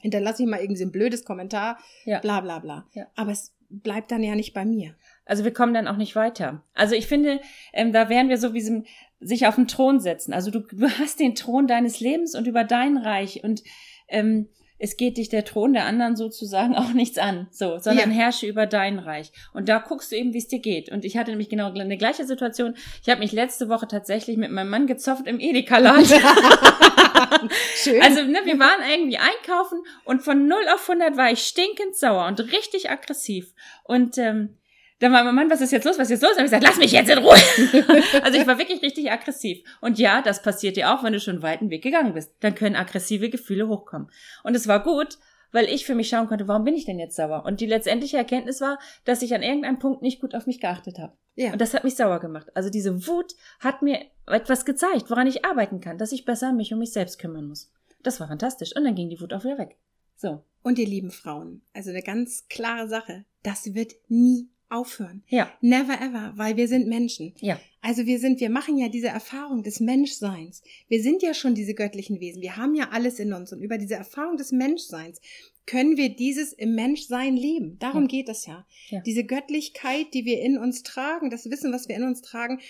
Hinterlasse 0.00 0.42
ich 0.44 0.48
mal 0.48 0.60
irgendwie 0.60 0.78
so 0.80 0.86
ein 0.86 0.92
blödes 0.92 1.24
Kommentar, 1.24 1.78
Ja. 2.04 2.20
bla 2.20 2.40
bla 2.40 2.58
bla. 2.60 2.88
Ja. 2.94 3.06
Aber 3.16 3.32
es 3.32 3.54
bleibt 3.68 4.10
dann 4.10 4.22
ja 4.22 4.34
nicht 4.34 4.54
bei 4.54 4.64
mir. 4.64 4.94
Also 5.24 5.44
wir 5.44 5.52
kommen 5.52 5.74
dann 5.74 5.86
auch 5.86 5.96
nicht 5.96 6.16
weiter. 6.16 6.64
Also 6.74 6.94
ich 6.94 7.06
finde, 7.06 7.40
ähm, 7.72 7.92
da 7.92 8.08
wären 8.08 8.28
wir 8.28 8.38
so 8.38 8.52
wie 8.52 8.58
diesem 8.58 8.84
sich 9.20 9.46
auf 9.46 9.56
den 9.56 9.68
Thron 9.68 10.00
setzen. 10.00 10.32
Also 10.32 10.50
du, 10.50 10.60
du 10.60 10.88
hast 10.98 11.20
den 11.20 11.34
Thron 11.34 11.66
deines 11.66 12.00
Lebens 12.00 12.34
und 12.34 12.46
über 12.46 12.64
dein 12.64 12.96
Reich 12.96 13.44
und 13.44 13.62
ähm, 14.08 14.48
es 14.82 14.96
geht 14.96 15.18
dich 15.18 15.28
der 15.28 15.44
Thron 15.44 15.74
der 15.74 15.84
anderen 15.84 16.16
sozusagen 16.16 16.74
auch 16.76 16.92
nichts 16.92 17.18
an, 17.18 17.46
so, 17.50 17.78
sondern 17.78 18.10
Ja. 18.10 18.16
herrsche 18.16 18.46
über 18.46 18.66
dein 18.66 18.98
Reich. 18.98 19.30
Und 19.52 19.68
da 19.68 19.78
guckst 19.78 20.10
du 20.10 20.16
eben, 20.16 20.32
wie 20.32 20.38
es 20.38 20.48
dir 20.48 20.58
geht. 20.58 20.90
Und 20.90 21.04
ich 21.04 21.16
hatte 21.16 21.30
nämlich 21.30 21.48
genau 21.50 21.70
eine 21.70 21.96
gleiche 21.98 22.24
Situation. 22.26 22.74
Ich 23.02 23.08
habe 23.08 23.20
mich 23.20 23.32
letzte 23.32 23.68
Woche 23.68 23.86
tatsächlich 23.86 24.36
mit 24.38 24.50
meinem 24.50 24.70
Mann 24.70 24.86
gezopft 24.86 25.26
im 25.26 25.38
Edeka-Laden. 25.38 26.06
Schön. 27.76 28.02
Also, 28.02 28.22
ne, 28.22 28.40
wir 28.44 28.58
waren 28.58 28.80
irgendwie 28.90 29.18
einkaufen 29.18 29.82
und 30.04 30.22
von 30.22 30.46
0 30.46 30.58
auf 30.74 30.88
100 30.88 31.16
war 31.16 31.30
ich 31.30 31.40
stinkend 31.42 31.96
sauer 31.96 32.26
und 32.26 32.40
richtig 32.52 32.90
aggressiv. 32.90 33.52
Und 33.84 34.18
ähm, 34.18 34.56
dann 35.00 35.12
war 35.12 35.24
mein 35.24 35.34
Mann, 35.34 35.50
was 35.50 35.62
ist 35.62 35.72
jetzt 35.72 35.84
los, 35.84 35.98
was 35.98 36.10
ist 36.10 36.20
jetzt 36.20 36.22
los? 36.22 36.32
Und 36.32 36.44
ich 36.44 36.44
gesagt, 36.44 36.62
lass 36.62 36.76
mich 36.76 36.92
jetzt 36.92 37.10
in 37.10 37.18
Ruhe. 37.18 37.34
also 38.22 38.38
ich 38.38 38.46
war 38.46 38.58
wirklich 38.58 38.82
richtig 38.82 39.10
aggressiv. 39.10 39.58
Und 39.80 39.98
ja, 39.98 40.20
das 40.20 40.42
passiert 40.42 40.76
dir 40.76 40.94
auch, 40.94 41.02
wenn 41.02 41.14
du 41.14 41.20
schon 41.20 41.36
einen 41.36 41.42
weiten 41.42 41.70
Weg 41.70 41.82
gegangen 41.82 42.12
bist. 42.12 42.34
Dann 42.40 42.54
können 42.54 42.76
aggressive 42.76 43.30
Gefühle 43.30 43.66
hochkommen. 43.66 44.10
Und 44.44 44.54
es 44.54 44.68
war 44.68 44.82
gut, 44.82 45.18
weil 45.52 45.66
ich 45.66 45.86
für 45.86 45.94
mich 45.94 46.10
schauen 46.10 46.28
konnte, 46.28 46.48
warum 46.48 46.64
bin 46.64 46.74
ich 46.74 46.84
denn 46.84 46.98
jetzt 46.98 47.16
sauer? 47.16 47.44
Und 47.46 47.60
die 47.60 47.66
letztendliche 47.66 48.18
Erkenntnis 48.18 48.60
war, 48.60 48.78
dass 49.06 49.22
ich 49.22 49.34
an 49.34 49.42
irgendeinem 49.42 49.78
Punkt 49.78 50.02
nicht 50.02 50.20
gut 50.20 50.34
auf 50.34 50.46
mich 50.46 50.60
geachtet 50.60 50.98
habe. 50.98 51.14
ja. 51.34 51.50
Und 51.52 51.62
das 51.62 51.72
hat 51.72 51.82
mich 51.82 51.96
sauer 51.96 52.20
gemacht. 52.20 52.48
Also 52.54 52.68
diese 52.68 53.06
Wut 53.06 53.34
hat 53.58 53.80
mir 53.80 54.00
etwas 54.26 54.66
gezeigt, 54.66 55.08
woran 55.08 55.26
ich 55.26 55.46
arbeiten 55.46 55.80
kann, 55.80 55.96
dass 55.96 56.12
ich 56.12 56.26
besser 56.26 56.52
mich 56.52 56.74
um 56.74 56.78
mich 56.78 56.92
selbst 56.92 57.18
kümmern 57.18 57.46
muss. 57.46 57.72
Das 58.02 58.20
war 58.20 58.28
fantastisch. 58.28 58.76
Und 58.76 58.84
dann 58.84 58.94
ging 58.94 59.08
die 59.08 59.20
Wut 59.20 59.32
auch 59.32 59.44
wieder 59.44 59.58
weg. 59.58 59.76
So. 60.14 60.44
Und 60.62 60.78
ihr 60.78 60.86
lieben 60.86 61.10
Frauen, 61.10 61.62
also 61.72 61.88
eine 61.88 62.02
ganz 62.02 62.46
klare 62.48 62.86
Sache, 62.86 63.24
das 63.42 63.74
wird 63.74 63.94
nie 64.08 64.50
aufhören. 64.70 65.22
Ja. 65.28 65.52
Never 65.60 66.00
ever, 66.00 66.32
weil 66.36 66.56
wir 66.56 66.68
sind 66.68 66.86
Menschen. 66.88 67.34
Ja. 67.40 67.60
Also 67.82 68.06
wir 68.06 68.18
sind, 68.18 68.40
wir 68.40 68.50
machen 68.50 68.78
ja 68.78 68.88
diese 68.88 69.08
Erfahrung 69.08 69.62
des 69.62 69.80
Menschseins. 69.80 70.62
Wir 70.88 71.02
sind 71.02 71.22
ja 71.22 71.34
schon 71.34 71.54
diese 71.54 71.74
göttlichen 71.74 72.20
Wesen. 72.20 72.42
Wir 72.42 72.56
haben 72.56 72.74
ja 72.74 72.90
alles 72.90 73.18
in 73.18 73.32
uns. 73.32 73.52
Und 73.52 73.60
über 73.60 73.78
diese 73.78 73.94
Erfahrung 73.94 74.36
des 74.36 74.52
Menschseins 74.52 75.20
können 75.66 75.96
wir 75.96 76.10
dieses 76.10 76.52
im 76.52 76.74
Menschsein 76.74 77.36
leben. 77.36 77.78
Darum 77.78 78.02
Ja. 78.02 78.08
geht 78.08 78.28
es 78.28 78.46
ja. 78.46 78.66
Ja. 78.88 79.00
Diese 79.00 79.24
Göttlichkeit, 79.24 80.12
die 80.14 80.24
wir 80.24 80.40
in 80.40 80.58
uns 80.58 80.82
tragen, 80.82 81.30
das 81.30 81.48
Wissen, 81.50 81.72
was 81.72 81.88
wir 81.88 81.96
in 81.96 82.04
uns 82.04 82.22
tragen, 82.22 82.60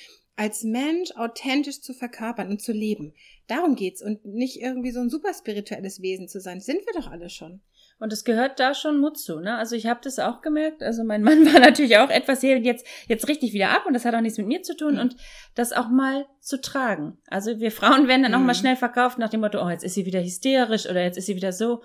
als 0.40 0.62
Mensch 0.64 1.11
authentisch 1.16 1.82
zu 1.82 1.92
verkörpern 1.92 2.49
und 2.49 2.62
zu 2.62 2.73
leben. 2.73 3.12
Darum 3.47 3.75
geht's 3.76 4.00
und 4.02 4.25
nicht 4.25 4.59
irgendwie 4.59 4.90
so 4.90 5.00
ein 5.00 5.11
super 5.11 5.35
spirituelles 5.35 6.00
Wesen 6.00 6.28
zu 6.28 6.40
sein. 6.40 6.61
Sind 6.61 6.78
wir 6.87 6.99
doch 6.99 7.11
alle 7.11 7.28
schon. 7.28 7.61
Und 7.99 8.11
es 8.14 8.25
gehört 8.25 8.59
da 8.59 8.73
schon 8.73 8.99
Mut 9.00 9.18
zu, 9.18 9.40
ne? 9.40 9.59
Also 9.59 9.76
ich 9.76 9.85
habe 9.87 10.00
das 10.02 10.18
auch 10.18 10.40
gemerkt. 10.40 10.82
Also 10.82 11.04
mein 11.04 11.23
Mann 11.28 11.44
war 11.52 11.61
natürlich 11.61 11.99
auch 11.99 12.09
etwas 12.09 12.40
hier 12.40 12.56
jetzt 12.59 12.87
jetzt 13.06 13.28
richtig 13.28 13.52
wieder 13.52 13.68
ab 13.68 13.85
und 13.87 13.92
das 13.92 14.06
hat 14.06 14.14
auch 14.14 14.23
nichts 14.23 14.38
mit 14.38 14.47
mir 14.47 14.62
zu 14.62 14.75
tun 14.75 14.94
Mhm. 14.94 15.00
und 15.00 15.16
das 15.54 15.73
auch 15.75 15.90
mal 15.90 16.25
zu 16.40 16.59
tragen. 16.59 17.18
Also 17.26 17.61
wir 17.61 17.70
Frauen 17.70 18.09
werden 18.09 18.23
dann 18.23 18.35
auch 18.35 18.38
Mhm. 18.40 18.47
mal 18.47 18.54
schnell 18.54 18.76
verkauft 18.76 19.18
nach 19.18 19.28
dem 19.28 19.40
Motto, 19.40 19.62
oh 19.62 19.68
jetzt 19.68 19.85
ist 19.85 19.92
sie 19.92 20.06
wieder 20.06 20.23
hysterisch 20.23 20.88
oder 20.88 21.02
jetzt 21.02 21.18
ist 21.18 21.26
sie 21.26 21.37
wieder 21.37 21.52
so 21.52 21.82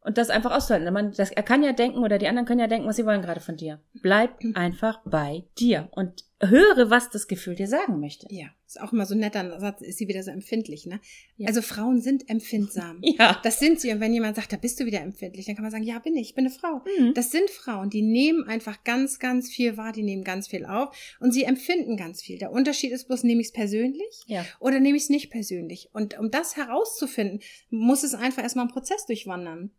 und 0.00 0.16
das 0.16 0.30
einfach 0.30 0.52
auszuhalten. 0.56 0.90
Man, 0.92 1.12
das, 1.12 1.30
er 1.32 1.42
kann 1.42 1.62
ja 1.62 1.72
denken 1.74 1.98
oder 1.98 2.16
die 2.16 2.28
anderen 2.28 2.46
können 2.46 2.60
ja 2.60 2.66
denken, 2.66 2.88
was 2.88 2.96
sie 2.96 3.04
wollen 3.04 3.20
gerade 3.22 3.40
von 3.40 3.56
dir. 3.58 3.80
Bleib 4.00 4.42
Mhm. 4.42 4.56
einfach 4.56 5.00
bei 5.04 5.44
dir 5.58 5.88
und 5.90 6.24
höre, 6.48 6.90
was 6.90 7.10
das 7.10 7.28
Gefühl 7.28 7.54
dir 7.54 7.68
sagen 7.68 8.00
möchte. 8.00 8.26
Ja, 8.30 8.46
ist 8.66 8.80
auch 8.80 8.92
immer 8.92 9.06
so 9.06 9.14
ein 9.14 9.20
netter 9.20 9.60
Satz, 9.60 9.82
ist 9.82 9.98
sie 9.98 10.08
wieder 10.08 10.22
so 10.22 10.30
empfindlich, 10.30 10.86
ne? 10.86 11.00
Ja. 11.36 11.48
Also 11.48 11.62
Frauen 11.62 12.00
sind 12.00 12.28
empfindsam. 12.28 13.02
Ja. 13.16 13.38
Das 13.44 13.60
sind 13.60 13.80
sie. 13.80 13.92
Und 13.92 14.00
wenn 14.00 14.12
jemand 14.12 14.34
sagt, 14.34 14.52
da 14.52 14.56
bist 14.56 14.80
du 14.80 14.86
wieder 14.86 15.00
empfindlich, 15.00 15.46
dann 15.46 15.54
kann 15.54 15.62
man 15.62 15.70
sagen, 15.70 15.84
ja, 15.84 16.00
bin 16.00 16.16
ich, 16.16 16.30
ich 16.30 16.34
bin 16.34 16.46
eine 16.46 16.54
Frau. 16.54 16.82
Mhm. 16.98 17.14
Das 17.14 17.30
sind 17.30 17.48
Frauen, 17.48 17.90
die 17.90 18.02
nehmen 18.02 18.44
einfach 18.44 18.82
ganz, 18.82 19.20
ganz 19.20 19.48
viel 19.48 19.76
wahr, 19.76 19.92
die 19.92 20.02
nehmen 20.02 20.24
ganz 20.24 20.48
viel 20.48 20.64
auf 20.64 20.96
und 21.20 21.32
sie 21.32 21.44
empfinden 21.44 21.96
ganz 21.96 22.22
viel. 22.22 22.38
Der 22.38 22.50
Unterschied 22.50 22.90
ist 22.90 23.06
bloß, 23.06 23.22
nehme 23.22 23.40
ich 23.40 23.48
es 23.48 23.52
persönlich 23.52 24.22
ja. 24.26 24.44
oder 24.58 24.80
nehme 24.80 24.96
ich 24.96 25.04
es 25.04 25.10
nicht 25.10 25.30
persönlich. 25.30 25.90
Und 25.92 26.18
um 26.18 26.30
das 26.30 26.56
herauszufinden, 26.56 27.40
muss 27.70 28.02
es 28.02 28.14
einfach 28.14 28.42
erstmal 28.42 28.64
einen 28.64 28.72
Prozess 28.72 29.06
durchwandern. 29.06 29.70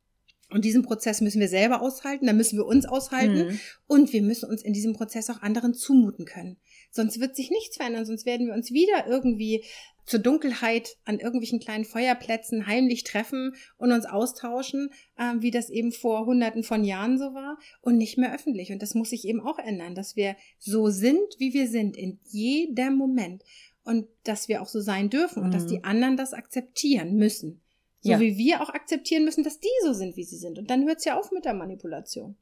Und 0.49 0.63
diesen 0.63 0.83
Prozess 0.83 1.21
müssen 1.21 1.39
wir 1.39 1.47
selber 1.47 1.81
aushalten, 1.81 2.27
dann 2.27 2.37
müssen 2.37 2.57
wir 2.57 2.65
uns 2.65 2.85
aushalten 2.85 3.47
mhm. 3.47 3.59
und 3.87 4.13
wir 4.13 4.21
müssen 4.21 4.47
uns 4.47 4.61
in 4.61 4.73
diesem 4.73 4.93
Prozess 4.93 5.29
auch 5.29 5.41
anderen 5.41 5.73
zumuten 5.73 6.25
können. 6.25 6.57
Sonst 6.91 7.19
wird 7.19 7.35
sich 7.35 7.49
nichts 7.49 7.77
verändern, 7.77 8.05
sonst 8.05 8.25
werden 8.25 8.47
wir 8.47 8.53
uns 8.53 8.71
wieder 8.71 9.07
irgendwie 9.07 9.63
zur 10.05 10.19
Dunkelheit 10.19 10.97
an 11.03 11.19
irgendwelchen 11.19 11.59
kleinen 11.59 11.83
Feuerplätzen 11.83 12.67
heimlich 12.67 13.03
treffen 13.03 13.55
und 13.77 13.91
uns 13.91 14.05
austauschen, 14.05 14.91
äh, 15.17 15.33
wie 15.39 15.51
das 15.51 15.69
eben 15.69 15.91
vor 15.91 16.25
hunderten 16.25 16.63
von 16.63 16.83
Jahren 16.83 17.17
so 17.17 17.33
war 17.33 17.57
und 17.81 17.97
nicht 17.97 18.17
mehr 18.17 18.33
öffentlich. 18.33 18.71
Und 18.71 18.81
das 18.81 18.93
muss 18.93 19.09
sich 19.09 19.27
eben 19.27 19.41
auch 19.41 19.57
ändern, 19.57 19.95
dass 19.95 20.15
wir 20.15 20.35
so 20.59 20.89
sind, 20.89 21.25
wie 21.39 21.53
wir 21.53 21.67
sind, 21.67 21.97
in 21.97 22.19
jedem 22.23 22.95
Moment. 22.95 23.43
Und 23.83 24.07
dass 24.23 24.47
wir 24.47 24.61
auch 24.61 24.67
so 24.67 24.79
sein 24.79 25.09
dürfen 25.09 25.43
und 25.43 25.49
mhm. 25.49 25.53
dass 25.53 25.67
die 25.67 25.83
anderen 25.83 26.17
das 26.17 26.33
akzeptieren 26.33 27.15
müssen. 27.15 27.61
So 28.05 28.11
ja. 28.11 28.19
wie 28.19 28.37
wir 28.37 28.61
auch 28.61 28.69
akzeptieren 28.69 29.25
müssen, 29.25 29.43
dass 29.43 29.59
die 29.59 29.67
so 29.83 29.91
sind, 29.91 30.15
wie 30.15 30.23
sie 30.23 30.37
sind. 30.37 30.59
Und 30.59 30.69
dann 30.69 30.85
hört 30.85 30.99
es 30.99 31.05
ja 31.05 31.17
auf 31.17 31.31
mit 31.31 31.43
der 31.43 31.55
Manipulation. 31.55 32.37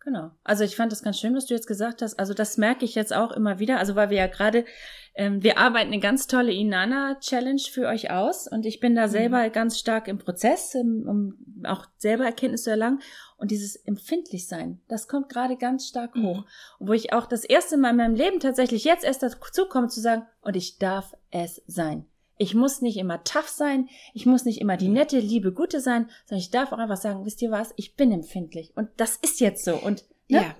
Genau. 0.00 0.32
Also 0.44 0.64
ich 0.64 0.76
fand 0.76 0.92
das 0.92 1.02
ganz 1.02 1.18
schön, 1.18 1.34
was 1.34 1.46
du 1.46 1.54
jetzt 1.54 1.66
gesagt 1.66 2.02
hast. 2.02 2.18
Also 2.18 2.34
das 2.34 2.58
merke 2.58 2.84
ich 2.84 2.94
jetzt 2.94 3.14
auch 3.14 3.32
immer 3.32 3.58
wieder. 3.58 3.78
Also 3.78 3.96
weil 3.96 4.10
wir 4.10 4.18
ja 4.18 4.26
gerade, 4.26 4.66
ähm, 5.14 5.42
wir 5.42 5.56
arbeiten 5.56 5.90
eine 5.90 5.98
ganz 6.00 6.26
tolle 6.26 6.52
Inana-Challenge 6.52 7.62
für 7.70 7.86
euch 7.86 8.10
aus 8.10 8.46
und 8.46 8.66
ich 8.66 8.80
bin 8.80 8.94
da 8.94 9.06
mhm. 9.06 9.10
selber 9.10 9.48
ganz 9.48 9.78
stark 9.78 10.08
im 10.08 10.18
Prozess, 10.18 10.74
um, 10.74 11.08
um 11.08 11.64
auch 11.64 11.86
selber 11.96 12.26
Erkenntnisse 12.26 12.64
zu 12.64 12.70
erlangen. 12.70 13.00
Und 13.38 13.50
dieses 13.50 13.76
Empfindlichsein, 13.76 14.78
das 14.88 15.08
kommt 15.08 15.30
gerade 15.30 15.56
ganz 15.56 15.88
stark 15.88 16.14
mhm. 16.16 16.26
hoch. 16.26 16.44
Und 16.78 16.88
wo 16.88 16.92
ich 16.92 17.14
auch 17.14 17.24
das 17.24 17.44
erste 17.44 17.78
Mal 17.78 17.90
in 17.90 17.96
meinem 17.96 18.14
Leben 18.14 18.40
tatsächlich 18.40 18.84
jetzt 18.84 19.04
erst 19.04 19.22
dazu 19.22 19.68
komme 19.70 19.88
zu 19.88 20.00
sagen, 20.00 20.26
und 20.42 20.54
ich 20.54 20.76
darf 20.76 21.16
es 21.30 21.62
sein. 21.66 22.04
Ich 22.38 22.54
muss 22.54 22.80
nicht 22.80 22.96
immer 22.96 23.24
tough 23.24 23.48
sein, 23.48 23.88
ich 24.14 24.24
muss 24.24 24.44
nicht 24.44 24.60
immer 24.60 24.76
die 24.76 24.88
nette, 24.88 25.18
liebe, 25.18 25.52
gute 25.52 25.80
sein, 25.80 26.08
sondern 26.24 26.40
ich 26.40 26.50
darf 26.50 26.72
auch 26.72 26.78
einfach 26.78 26.96
sagen, 26.96 27.24
wisst 27.24 27.42
ihr 27.42 27.50
was, 27.50 27.72
ich 27.76 27.96
bin 27.96 28.12
empfindlich. 28.12 28.72
Und 28.76 28.88
das 28.96 29.16
ist 29.16 29.40
jetzt 29.40 29.64
so. 29.64 29.74
Und 29.74 30.04
ne? 30.28 30.38
ja, 30.38 30.56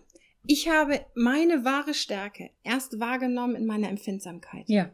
ich 0.46 0.68
habe 0.68 1.00
meine 1.14 1.64
wahre 1.64 1.94
Stärke 1.94 2.50
erst 2.62 3.00
wahrgenommen 3.00 3.54
in 3.54 3.66
meiner 3.66 3.88
Empfindsamkeit. 3.88 4.64
Ja. 4.68 4.90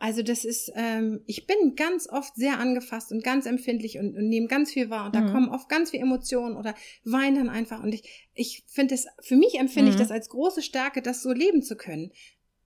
Also 0.00 0.22
das 0.22 0.44
ist, 0.44 0.70
ähm, 0.76 1.22
ich 1.26 1.46
bin 1.46 1.74
ganz 1.74 2.08
oft 2.08 2.36
sehr 2.36 2.60
angefasst 2.60 3.10
und 3.10 3.24
ganz 3.24 3.46
empfindlich 3.46 3.98
und, 3.98 4.16
und 4.16 4.28
nehme 4.28 4.46
ganz 4.46 4.72
viel 4.72 4.90
wahr 4.90 5.06
und 5.06 5.14
da 5.14 5.22
mhm. 5.22 5.32
kommen 5.32 5.48
oft 5.48 5.68
ganz 5.68 5.90
viel 5.90 6.00
Emotionen 6.00 6.56
oder 6.56 6.74
weinen 7.04 7.34
dann 7.34 7.48
einfach 7.48 7.82
und 7.82 7.92
ich, 7.92 8.28
ich 8.34 8.62
finde 8.68 8.94
es, 8.94 9.06
für 9.20 9.34
mich 9.34 9.58
empfinde 9.58 9.90
mhm. 9.90 9.96
ich 9.96 10.00
das 10.00 10.12
als 10.12 10.28
große 10.28 10.62
Stärke, 10.62 11.02
das 11.02 11.22
so 11.22 11.32
leben 11.32 11.62
zu 11.62 11.76
können. 11.76 12.12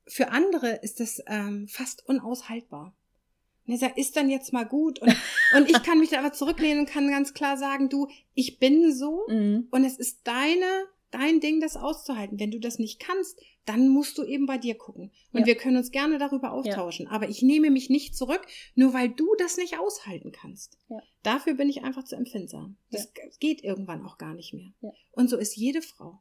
Für 0.06 0.28
andere 0.28 0.80
ist 0.82 1.00
das 1.00 1.22
ähm, 1.26 1.68
fast 1.68 2.06
unaushaltbar. 2.06 2.94
Und 3.66 3.74
er 3.74 3.78
sagt, 3.78 3.98
ist 3.98 4.16
dann 4.16 4.30
jetzt 4.30 4.52
mal 4.52 4.64
gut. 4.64 5.00
Und, 5.00 5.16
und 5.56 5.70
ich 5.70 5.82
kann 5.82 5.98
mich 5.98 6.10
da 6.10 6.18
aber 6.18 6.32
zurücklehnen 6.32 6.80
und 6.80 6.90
kann 6.90 7.08
ganz 7.08 7.34
klar 7.34 7.56
sagen, 7.56 7.88
du, 7.88 8.08
ich 8.34 8.58
bin 8.58 8.92
so 8.92 9.24
mhm. 9.28 9.68
und 9.70 9.84
es 9.84 9.98
ist 9.98 10.20
deine, 10.24 10.86
dein 11.10 11.40
Ding, 11.40 11.60
das 11.60 11.76
auszuhalten. 11.76 12.40
Wenn 12.40 12.50
du 12.50 12.58
das 12.58 12.78
nicht 12.78 13.00
kannst, 13.00 13.38
dann 13.64 13.88
musst 13.88 14.18
du 14.18 14.24
eben 14.24 14.46
bei 14.46 14.58
dir 14.58 14.74
gucken. 14.74 15.12
Und 15.32 15.40
ja. 15.40 15.46
wir 15.46 15.54
können 15.54 15.76
uns 15.76 15.92
gerne 15.92 16.18
darüber 16.18 16.52
austauschen. 16.52 17.06
Ja. 17.06 17.12
Aber 17.12 17.28
ich 17.28 17.42
nehme 17.42 17.70
mich 17.70 17.90
nicht 17.90 18.16
zurück, 18.16 18.44
nur 18.74 18.92
weil 18.92 19.08
du 19.08 19.26
das 19.38 19.56
nicht 19.56 19.78
aushalten 19.78 20.32
kannst. 20.32 20.78
Ja. 20.88 21.00
Dafür 21.22 21.54
bin 21.54 21.68
ich 21.68 21.84
einfach 21.84 22.04
zu 22.04 22.16
empfindsam. 22.16 22.76
Das 22.90 23.12
geht 23.38 23.62
irgendwann 23.62 24.04
auch 24.04 24.18
gar 24.18 24.34
nicht 24.34 24.52
mehr. 24.52 24.72
Und 25.12 25.30
so 25.30 25.36
ist 25.36 25.56
jede 25.56 25.82
Frau. 25.82 26.20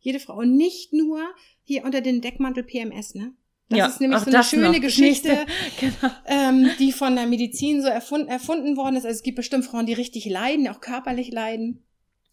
Jede 0.00 0.18
Frau. 0.18 0.38
Und 0.38 0.56
nicht 0.56 0.94
nur 0.94 1.22
hier 1.62 1.84
unter 1.84 2.00
den 2.00 2.22
Deckmantel 2.22 2.64
PMS, 2.64 3.14
ne? 3.14 3.34
Das 3.70 3.78
ja, 3.78 3.86
ist 3.86 4.00
nämlich 4.00 4.18
so 4.18 4.30
eine 4.30 4.42
schöne 4.42 4.72
noch. 4.72 4.80
Geschichte, 4.80 5.46
genau. 5.80 6.12
ähm, 6.26 6.70
die 6.80 6.90
von 6.90 7.14
der 7.14 7.26
Medizin 7.26 7.80
so 7.82 7.88
erfunden, 7.88 8.26
erfunden 8.26 8.76
worden 8.76 8.96
ist. 8.96 9.04
Also 9.04 9.16
es 9.16 9.22
gibt 9.22 9.36
bestimmt 9.36 9.64
Frauen, 9.64 9.86
die 9.86 9.92
richtig 9.92 10.26
leiden, 10.26 10.66
auch 10.66 10.80
körperlich 10.80 11.30
leiden. 11.30 11.84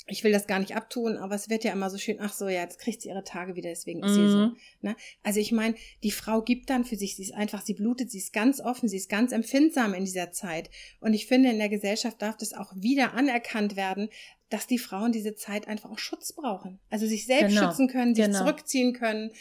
Ich 0.09 0.23
will 0.23 0.31
das 0.31 0.47
gar 0.47 0.57
nicht 0.57 0.75
abtun, 0.75 1.17
aber 1.17 1.35
es 1.35 1.49
wird 1.49 1.63
ja 1.63 1.73
immer 1.73 1.91
so 1.91 1.97
schön, 1.99 2.17
ach 2.19 2.33
so, 2.33 2.47
ja, 2.47 2.61
jetzt 2.61 2.79
kriegt 2.79 3.01
sie 3.01 3.09
ihre 3.09 3.23
Tage 3.23 3.55
wieder, 3.55 3.69
deswegen 3.69 4.01
ist 4.03 4.11
mhm. 4.11 4.15
sie 4.15 4.31
so. 4.31 4.37
Mhm. 4.37 4.57
Ne? 4.81 4.95
Also 5.21 5.39
ich 5.39 5.51
meine, 5.51 5.75
die 6.01 6.11
Frau 6.11 6.41
gibt 6.41 6.71
dann 6.71 6.85
für 6.85 6.95
sich, 6.95 7.15
sie 7.15 7.23
ist 7.23 7.35
einfach, 7.35 7.61
sie 7.61 7.75
blutet, 7.75 8.09
sie 8.09 8.17
ist 8.17 8.33
ganz 8.33 8.59
offen, 8.59 8.89
sie 8.89 8.97
ist 8.97 9.09
ganz 9.09 9.31
empfindsam 9.31 9.93
in 9.93 10.05
dieser 10.05 10.31
Zeit. 10.31 10.71
Und 11.01 11.13
ich 11.13 11.27
finde, 11.27 11.51
in 11.51 11.59
der 11.59 11.69
Gesellschaft 11.69 12.19
darf 12.21 12.37
das 12.37 12.53
auch 12.53 12.73
wieder 12.75 13.13
anerkannt 13.13 13.75
werden, 13.75 14.09
dass 14.49 14.65
die 14.65 14.79
Frauen 14.79 15.11
diese 15.11 15.35
Zeit 15.35 15.67
einfach 15.67 15.91
auch 15.91 15.99
Schutz 15.99 16.33
brauchen. 16.33 16.79
Also 16.89 17.05
sich 17.05 17.27
selbst 17.27 17.53
genau. 17.53 17.67
schützen 17.67 17.87
können, 17.89 18.15
sich 18.15 18.25
genau. 18.25 18.39
zurückziehen 18.39 18.93
können. 18.93 19.31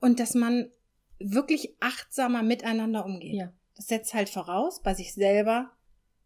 Und 0.00 0.20
dass 0.20 0.34
man 0.34 0.68
wirklich 1.26 1.76
achtsamer 1.80 2.42
miteinander 2.42 3.04
umgehen. 3.04 3.36
Ja. 3.36 3.52
Das 3.76 3.86
setzt 3.86 4.14
halt 4.14 4.28
voraus, 4.28 4.82
bei 4.82 4.94
sich 4.94 5.14
selber 5.14 5.70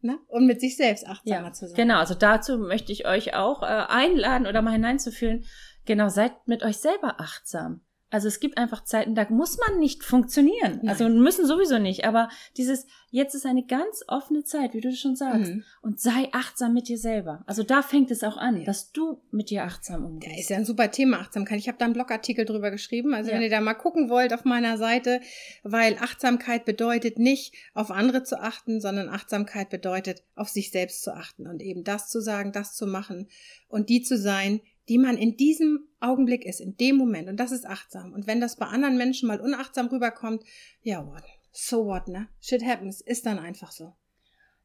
ne? 0.01 0.19
und 0.29 0.47
mit 0.47 0.61
sich 0.61 0.77
selbst 0.77 1.07
achtsamer 1.07 1.49
ja, 1.49 1.53
zu 1.53 1.69
sein. 1.69 1.77
Genau, 1.77 1.99
also 1.99 2.15
dazu 2.15 2.59
möchte 2.59 2.93
ich 2.93 3.07
euch 3.07 3.35
auch 3.35 3.63
äh, 3.63 3.67
einladen 3.67 4.47
oder 4.47 4.63
mal 4.63 4.73
hineinzufühlen. 4.73 5.45
Genau, 5.85 6.09
seid 6.09 6.33
mit 6.47 6.63
euch 6.63 6.79
selber 6.79 7.21
achtsam. 7.21 7.81
Also 8.17 8.29
es 8.29 8.41
gibt 8.41 8.57
einfach 8.57 8.83
Zeiten, 8.83 9.15
da 9.15 9.27
muss 9.29 9.59
man 9.59 9.79
nicht 9.79 10.03
funktionieren. 10.03 10.81
Nein. 10.81 10.89
Also 10.89 11.07
müssen 11.07 11.45
sowieso 11.45 11.79
nicht. 11.79 12.07
Aber 12.07 12.31
dieses, 12.57 12.87
jetzt 13.11 13.35
ist 13.35 13.45
eine 13.45 13.63
ganz 13.63 14.03
offene 14.09 14.43
Zeit, 14.43 14.73
wie 14.73 14.81
du 14.81 14.91
schon 14.95 15.17
sagst. 15.17 15.53
Mhm. 15.53 15.65
Und 15.83 16.01
sei 16.01 16.31
achtsam 16.33 16.73
mit 16.73 16.89
dir 16.89 16.97
selber. 16.97 17.45
Also 17.45 17.63
da 17.63 17.83
fängt 17.83 18.11
es 18.11 18.25
auch 18.25 18.39
an, 18.39 18.57
ja. 18.57 18.65
dass 18.65 18.91
du 18.91 19.21
mit 19.33 19.51
dir 19.51 19.65
achtsam 19.65 20.07
umgehst. 20.07 20.33
Ja, 20.33 20.41
ist 20.41 20.49
ja 20.49 20.57
ein 20.57 20.65
super 20.65 20.91
Thema, 20.91 21.19
Achtsamkeit. 21.19 21.59
Ich 21.59 21.69
habe 21.69 21.77
da 21.77 21.85
einen 21.85 21.93
Blogartikel 21.93 22.47
drüber 22.47 22.71
geschrieben. 22.71 23.13
Also 23.13 23.29
ja. 23.29 23.37
wenn 23.37 23.43
ihr 23.43 23.51
da 23.51 23.61
mal 23.61 23.75
gucken 23.75 24.09
wollt 24.09 24.33
auf 24.33 24.47
meiner 24.47 24.79
Seite, 24.79 25.21
weil 25.63 25.99
Achtsamkeit 25.99 26.65
bedeutet 26.65 27.19
nicht, 27.19 27.53
auf 27.75 27.91
andere 27.91 28.23
zu 28.23 28.41
achten, 28.41 28.81
sondern 28.81 29.11
Achtsamkeit 29.11 29.69
bedeutet, 29.69 30.23
auf 30.37 30.49
sich 30.49 30.71
selbst 30.71 31.03
zu 31.03 31.15
achten 31.15 31.47
und 31.47 31.61
eben 31.61 31.85
das 31.85 32.09
zu 32.09 32.23
sagen, 32.23 32.53
das 32.53 32.75
zu 32.75 32.87
machen 32.87 33.29
und 33.69 33.91
die 33.91 34.01
zu 34.01 34.17
sein, 34.17 34.63
die 34.89 34.99
man 34.99 35.17
in 35.17 35.37
diesem 35.37 35.89
Augenblick 36.01 36.45
ist, 36.45 36.61
in 36.61 36.77
dem 36.77 36.97
Moment. 36.97 37.29
Und 37.29 37.39
das 37.39 37.53
ist 37.53 37.67
achtsam. 37.67 38.13
Und 38.13 38.27
wenn 38.27 38.41
das 38.41 38.57
bei 38.57 38.67
anderen 38.67 38.97
Menschen 38.97 39.27
mal 39.27 39.41
unachtsam 39.41 39.89
rüberkommt, 39.89 40.43
ja, 40.83 41.07
what? 41.07 41.25
So 41.53 41.87
what, 41.87 42.09
ne? 42.09 42.29
Shit 42.41 42.65
happens. 42.65 43.01
Ist 43.01 43.27
dann 43.27 43.39
einfach 43.39 43.73
so. 43.73 43.95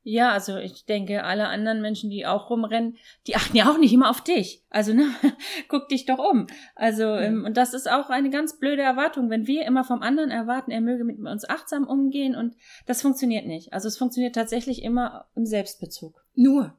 Ja, 0.03 0.31
also 0.31 0.57
ich 0.57 0.85
denke, 0.85 1.23
alle 1.23 1.47
anderen 1.47 1.79
Menschen, 1.79 2.09
die 2.09 2.25
auch 2.25 2.49
rumrennen, 2.49 2.97
die 3.27 3.35
achten 3.35 3.55
ja 3.55 3.69
auch 3.69 3.77
nicht 3.77 3.93
immer 3.93 4.09
auf 4.09 4.21
dich. 4.21 4.63
Also, 4.71 4.93
ne, 4.93 5.05
guck 5.67 5.89
dich 5.89 6.05
doch 6.05 6.17
um. 6.17 6.47
Also, 6.75 7.05
mhm. 7.05 7.45
und 7.45 7.55
das 7.55 7.75
ist 7.75 7.89
auch 7.89 8.09
eine 8.09 8.31
ganz 8.31 8.57
blöde 8.57 8.81
Erwartung, 8.81 9.29
wenn 9.29 9.45
wir 9.45 9.63
immer 9.65 9.83
vom 9.83 10.01
anderen 10.01 10.31
erwarten, 10.31 10.71
er 10.71 10.81
möge 10.81 11.03
mit 11.03 11.19
uns 11.19 11.47
achtsam 11.47 11.85
umgehen 11.85 12.35
und 12.35 12.55
das 12.87 13.03
funktioniert 13.03 13.45
nicht. 13.45 13.73
Also 13.73 13.87
es 13.87 13.97
funktioniert 13.97 14.33
tatsächlich 14.33 14.81
immer 14.81 15.27
im 15.35 15.45
Selbstbezug. 15.45 16.25
Nur. 16.33 16.75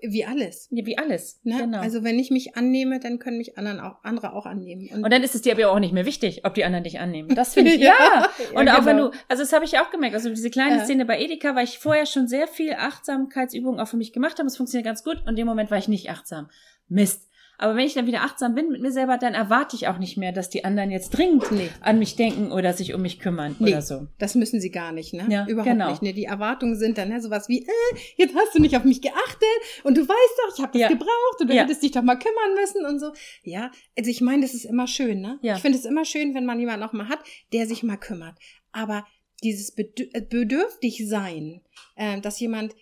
Wie 0.00 0.24
alles. 0.24 0.68
Ja, 0.70 0.86
wie 0.86 0.96
alles. 0.96 1.40
Ne? 1.42 1.58
Genau. 1.58 1.80
Also 1.80 2.04
wenn 2.04 2.18
ich 2.18 2.30
mich 2.30 2.56
annehme, 2.56 3.00
dann 3.00 3.18
können 3.18 3.36
mich 3.36 3.58
anderen 3.58 3.80
auch, 3.80 4.02
andere 4.02 4.32
auch 4.32 4.46
annehmen. 4.46 4.88
Und, 4.90 5.04
und 5.04 5.12
dann 5.12 5.22
ist 5.22 5.34
es 5.34 5.42
dir 5.42 5.52
aber 5.52 5.70
auch 5.70 5.78
nicht 5.78 5.92
mehr 5.92 6.06
wichtig, 6.06 6.44
ob 6.44 6.54
die 6.54 6.64
anderen 6.64 6.84
dich 6.84 7.00
annehmen. 7.00 7.34
Das 7.34 7.54
finde 7.54 7.72
ich, 7.74 7.80
ja. 7.80 7.92
ja. 7.98 8.30
Und 8.58 8.66
ja, 8.66 8.74
auch 8.74 8.78
genau. 8.78 8.86
wenn 8.86 8.96
du, 8.96 9.10
also 9.28 9.42
das 9.42 9.52
habe 9.52 9.64
ich 9.64 9.78
auch 9.78 9.90
gemerkt, 9.90 10.14
also 10.14 10.30
diese 10.30 10.50
kleine 10.50 10.78
ja. 10.78 10.84
Szene 10.84 11.04
bei 11.04 11.20
Edeka, 11.20 11.54
weil 11.54 11.64
ich 11.64 11.78
vorher 11.78 12.06
schon 12.06 12.28
sehr 12.28 12.48
viel 12.48 12.72
Achtsamkeitsübungen 12.72 13.78
auch 13.78 13.88
für 13.88 13.98
mich 13.98 14.12
gemacht 14.12 14.38
habe, 14.38 14.46
es 14.46 14.56
funktioniert 14.56 14.86
ganz 14.86 15.04
gut 15.04 15.20
und 15.22 15.28
in 15.28 15.36
dem 15.36 15.46
Moment 15.46 15.70
war 15.70 15.78
ich 15.78 15.88
nicht 15.88 16.08
achtsam. 16.10 16.48
Mist. 16.88 17.28
Aber 17.58 17.76
wenn 17.76 17.86
ich 17.86 17.94
dann 17.94 18.06
wieder 18.06 18.22
achtsam 18.22 18.54
bin 18.54 18.70
mit 18.70 18.80
mir 18.80 18.90
selber, 18.90 19.16
dann 19.16 19.34
erwarte 19.34 19.76
ich 19.76 19.86
auch 19.86 19.98
nicht 19.98 20.16
mehr, 20.16 20.32
dass 20.32 20.50
die 20.50 20.64
anderen 20.64 20.90
jetzt 20.90 21.10
dringend 21.10 21.50
nee. 21.52 21.70
an 21.80 21.98
mich 21.98 22.16
denken 22.16 22.50
oder 22.50 22.72
sich 22.72 22.94
um 22.94 23.02
mich 23.02 23.20
kümmern 23.20 23.54
nee, 23.58 23.70
oder 23.70 23.82
so. 23.82 24.08
Das 24.18 24.34
müssen 24.34 24.60
sie 24.60 24.70
gar 24.70 24.92
nicht, 24.92 25.14
ne? 25.14 25.26
Ja, 25.28 25.46
Überhaupt 25.46 25.70
genau. 25.70 25.90
nicht. 25.90 26.02
Ne? 26.02 26.12
Die 26.12 26.24
Erwartungen 26.24 26.76
sind 26.76 26.98
dann 26.98 27.10
ne, 27.10 27.20
sowas 27.20 27.48
wie, 27.48 27.60
äh, 27.62 27.98
jetzt 28.16 28.34
hast 28.34 28.54
du 28.54 28.60
nicht 28.60 28.76
auf 28.76 28.84
mich 28.84 29.00
geachtet 29.00 29.48
und 29.84 29.96
du 29.96 30.02
weißt 30.02 30.10
doch, 30.10 30.56
ich 30.56 30.62
habe 30.62 30.72
das 30.72 30.82
ja. 30.82 30.88
gebraucht 30.88 31.40
und 31.40 31.48
du 31.48 31.54
ja. 31.54 31.62
hättest 31.62 31.82
dich 31.82 31.92
doch 31.92 32.02
mal 32.02 32.16
kümmern 32.16 32.54
müssen 32.60 32.84
und 32.86 32.98
so. 32.98 33.12
Ja, 33.42 33.70
also 33.96 34.10
ich 34.10 34.20
meine, 34.20 34.42
das 34.42 34.54
ist 34.54 34.64
immer 34.64 34.86
schön, 34.86 35.20
ne? 35.20 35.38
Ja. 35.42 35.54
Ich 35.54 35.62
finde 35.62 35.78
es 35.78 35.84
immer 35.84 36.04
schön, 36.04 36.34
wenn 36.34 36.46
man 36.46 36.58
jemanden 36.58 36.82
auch 36.82 36.92
mal 36.92 37.08
hat, 37.08 37.20
der 37.52 37.66
sich 37.66 37.82
mal 37.82 37.96
kümmert. 37.96 38.36
Aber 38.72 39.06
dieses 39.44 39.76
äh, 39.76 40.20
bedürftig 40.28 41.06
sein, 41.06 41.60
äh, 41.94 42.20
dass 42.20 42.40
jemand, 42.40 42.74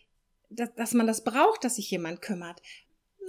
dass, 0.49 0.75
dass 0.75 0.95
man 0.95 1.07
das 1.07 1.25
braucht, 1.25 1.65
dass 1.65 1.77
sich 1.77 1.91
jemand 1.91 2.23
kümmert. 2.23 2.63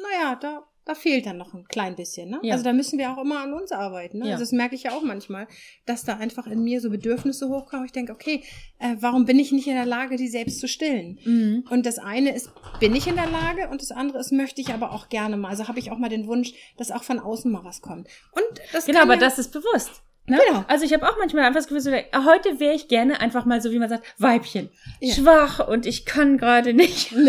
Naja, 0.02 0.36
da 0.36 0.68
da 0.86 0.96
fehlt 0.96 1.26
dann 1.26 1.38
noch 1.38 1.54
ein 1.54 1.66
klein 1.66 1.96
bisschen. 1.96 2.30
Ne? 2.30 2.40
Ja. 2.44 2.54
Also 2.54 2.66
da 2.66 2.74
müssen 2.74 3.00
wir 3.00 3.12
auch 3.12 3.18
immer 3.18 3.40
an 3.40 3.54
uns 3.54 3.72
arbeiten. 3.72 4.20
Ne? 4.20 4.26
Ja. 4.26 4.32
Also 4.34 4.44
das 4.44 4.52
merke 4.52 4.76
ich 4.76 4.84
ja 4.84 4.92
auch 4.92 5.02
manchmal, 5.02 5.48
dass 5.86 6.04
da 6.04 6.18
einfach 6.18 6.48
in 6.48 6.64
mir 6.64 6.82
so 6.82 6.90
Bedürfnisse 6.90 7.48
hochkommen. 7.50 7.86
Ich 7.86 7.92
denke, 7.92 8.12
okay, 8.12 8.44
äh, 8.80 8.96
warum 9.00 9.26
bin 9.26 9.40
ich 9.40 9.52
nicht 9.52 9.68
in 9.68 9.76
der 9.76 9.86
Lage, 9.86 10.18
die 10.18 10.28
selbst 10.28 10.60
zu 10.60 10.68
stillen? 10.68 11.20
Mhm. 11.24 11.66
Und 11.70 11.86
das 11.86 12.00
eine 12.00 12.36
ist, 12.36 12.52
bin 12.80 12.96
ich 12.96 13.08
in 13.08 13.16
der 13.16 13.30
Lage 13.30 13.70
und 13.70 13.82
das 13.82 13.92
andere 13.92 14.20
ist, 14.20 14.32
möchte 14.32 14.62
ich 14.62 14.70
aber 14.74 14.92
auch 14.92 15.10
gerne 15.10 15.38
mal. 15.38 15.50
Also 15.50 15.68
habe 15.68 15.80
ich 15.80 15.92
auch 15.92 15.98
mal 15.98 16.10
den 16.10 16.28
Wunsch, 16.28 16.54
dass 16.78 16.92
auch 16.92 17.04
von 17.04 17.20
außen 17.20 17.52
mal 17.52 17.64
was 17.64 17.82
kommt. 17.82 18.08
Und 18.34 18.62
das 18.74 18.86
genau, 18.86 19.02
aber 19.02 19.14
ja, 19.14 19.20
das 19.20 19.40
ist 19.40 19.52
bewusst. 19.54 20.04
Ne? 20.26 20.40
Genau. 20.48 20.64
Also 20.70 20.86
ich 20.86 20.94
habe 20.94 21.06
auch 21.08 21.18
manchmal 21.20 21.44
einfach 21.44 21.60
das 21.60 21.68
Gefühl, 21.68 21.82
so, 21.82 21.92
heute 21.92 22.60
wäre 22.62 22.74
ich 22.74 22.88
gerne 22.88 23.20
einfach 23.20 23.44
mal 23.44 23.60
so, 23.62 23.72
wie 23.72 23.80
man 23.80 23.90
sagt, 23.90 24.06
Weibchen. 24.18 24.70
Ja. 25.02 25.14
Schwach 25.14 25.68
und 25.68 25.86
ich 25.86 26.06
kann 26.06 26.38
gerade 26.38 26.74
nicht. 26.74 27.10
so, 27.10 27.20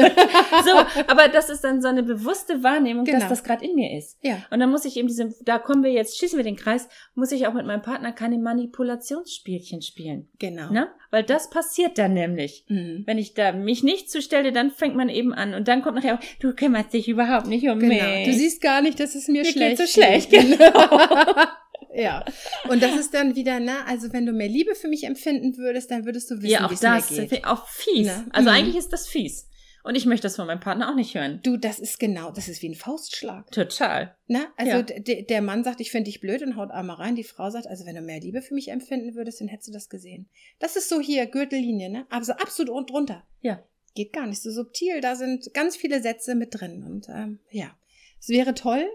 aber 1.08 1.26
das 1.28 1.50
ist 1.50 1.64
dann 1.64 1.82
so 1.82 1.88
eine 1.88 2.04
bewusste 2.04 2.62
Wahrnehmung, 2.62 3.04
dass 3.04 3.14
Genau. 3.16 3.28
das 3.28 3.42
gerade 3.42 3.64
in 3.64 3.74
mir 3.74 3.98
ist. 3.98 4.18
Ja. 4.22 4.38
Und 4.50 4.60
dann 4.60 4.70
muss 4.70 4.84
ich 4.84 4.96
eben 4.96 5.08
diese, 5.08 5.34
da 5.44 5.58
kommen 5.58 5.82
wir 5.82 5.90
jetzt, 5.90 6.18
schließen 6.18 6.36
wir 6.36 6.44
den 6.44 6.54
Kreis, 6.56 6.88
muss 7.16 7.32
ich 7.32 7.48
auch 7.48 7.52
mit 7.52 7.66
meinem 7.66 7.82
Partner 7.82 8.12
keine 8.12 8.38
Manipulationsspielchen 8.38 9.82
spielen. 9.82 10.28
Genau. 10.38 10.70
Ne? 10.70 10.88
Weil 11.10 11.24
das 11.24 11.50
passiert 11.50 11.98
dann 11.98 12.14
nämlich. 12.14 12.64
Mhm. 12.68 13.02
Wenn 13.06 13.18
ich 13.18 13.34
da 13.34 13.52
mich 13.52 13.82
nicht 13.82 14.10
zustelle, 14.10 14.52
dann 14.52 14.70
fängt 14.70 14.94
man 14.94 15.08
eben 15.08 15.34
an. 15.34 15.54
Und 15.54 15.66
dann 15.68 15.82
kommt 15.82 15.96
nachher 15.96 16.14
auch, 16.14 16.20
du 16.40 16.54
kümmerst 16.54 16.92
dich 16.92 17.08
überhaupt 17.08 17.46
nicht 17.46 17.68
um 17.68 17.78
Genau. 17.80 17.92
mich. 18.04 18.26
Du 18.26 18.32
siehst 18.32 18.60
gar 18.62 18.82
nicht, 18.82 19.00
dass 19.00 19.14
es 19.16 19.26
mir, 19.28 19.42
Mir 19.42 19.50
schlecht 19.50 19.78
geht's 19.78 19.92
so 19.94 20.00
schlecht, 20.00 20.30
geht. 20.30 20.60
ja. 21.94 22.24
Und 22.68 22.82
das 22.82 22.96
ist 22.96 23.14
dann 23.14 23.36
wieder, 23.36 23.60
ne, 23.60 23.86
also 23.86 24.12
wenn 24.12 24.26
du 24.26 24.32
mehr 24.32 24.48
Liebe 24.48 24.74
für 24.74 24.88
mich 24.88 25.04
empfinden 25.04 25.56
würdest, 25.56 25.90
dann 25.90 26.04
würdest 26.04 26.30
du 26.30 26.36
wissen, 26.36 26.46
ja, 26.50 26.60
wie 26.60 26.64
auch 26.64 26.72
es 26.72 26.80
das, 26.80 27.10
mir 27.10 27.26
geht. 27.26 27.44
auch 27.46 27.66
fies. 27.68 28.06
Ne? 28.06 28.26
Also 28.32 28.50
Mhm. 28.50 28.56
eigentlich 28.56 28.76
ist 28.76 28.92
das 28.92 29.06
fies. 29.08 29.48
Und 29.86 29.96
ich 29.96 30.06
möchte 30.06 30.22
das 30.22 30.36
von 30.36 30.46
meinem 30.46 30.60
Partner 30.60 30.90
auch 30.90 30.94
nicht 30.94 31.14
hören. 31.14 31.40
Du, 31.42 31.58
das 31.58 31.78
ist 31.78 32.00
genau, 32.00 32.30
das 32.30 32.48
ist 32.48 32.62
wie 32.62 32.70
ein 32.70 32.74
Faustschlag. 32.74 33.50
Total. 33.52 34.16
Ne? 34.28 34.46
Also 34.56 34.78
Ja. 34.78 35.22
der 35.22 35.42
Mann 35.42 35.62
sagt, 35.62 35.78
ich 35.80 35.90
finde 35.90 36.04
dich 36.10 36.20
blöd 36.20 36.40
und 36.42 36.56
haut 36.56 36.70
einmal 36.70 36.96
rein. 36.96 37.16
Die 37.16 37.22
Frau 37.24 37.50
sagt, 37.50 37.66
also 37.66 37.84
wenn 37.84 37.94
du 37.94 38.00
mehr 38.00 38.18
Liebe 38.18 38.40
für 38.40 38.54
mich 38.54 38.68
empfinden 38.68 39.14
würdest, 39.14 39.42
dann 39.42 39.48
hättest 39.48 39.68
du 39.68 39.72
das 39.72 39.90
gesehen. 39.90 40.30
Das 40.58 40.76
ist 40.76 40.88
so 40.88 41.00
hier 41.00 41.26
Gürtellinie, 41.26 41.90
ne? 41.90 42.06
Also 42.08 42.32
absolut 42.32 42.70
und 42.70 42.88
drunter. 42.88 43.24
Ja. 43.42 43.62
Geht 43.94 44.14
gar 44.14 44.26
nicht 44.26 44.40
so 44.40 44.50
subtil. 44.50 45.02
Da 45.02 45.16
sind 45.16 45.52
ganz 45.52 45.76
viele 45.76 46.00
Sätze 46.00 46.34
mit 46.34 46.58
drin. 46.58 46.82
Und 46.82 47.08
ähm, 47.10 47.40
ja, 47.50 47.76
es 48.18 48.30
wäre 48.30 48.54
toll, 48.54 48.86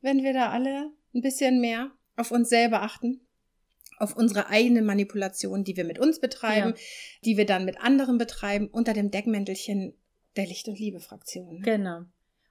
wenn 0.00 0.22
wir 0.22 0.32
da 0.32 0.50
alle 0.50 0.92
ein 1.12 1.22
bisschen 1.22 1.60
mehr 1.60 1.90
auf 2.16 2.30
uns 2.30 2.48
selber 2.48 2.82
achten. 2.82 3.20
Auf 3.98 4.14
unsere 4.14 4.48
eigene 4.48 4.82
Manipulation, 4.82 5.64
die 5.64 5.76
wir 5.76 5.84
mit 5.84 5.98
uns 5.98 6.20
betreiben, 6.20 6.70
Ja. 6.76 6.82
die 7.24 7.36
wir 7.38 7.46
dann 7.46 7.64
mit 7.64 7.80
anderen 7.80 8.18
betreiben, 8.18 8.68
unter 8.68 8.92
dem 8.92 9.10
Deckmäntelchen 9.10 9.94
der 10.36 10.44
Licht- 10.46 10.68
und 10.68 10.78
Liebe-Fraktion. 10.78 11.62
Genau. 11.62 12.02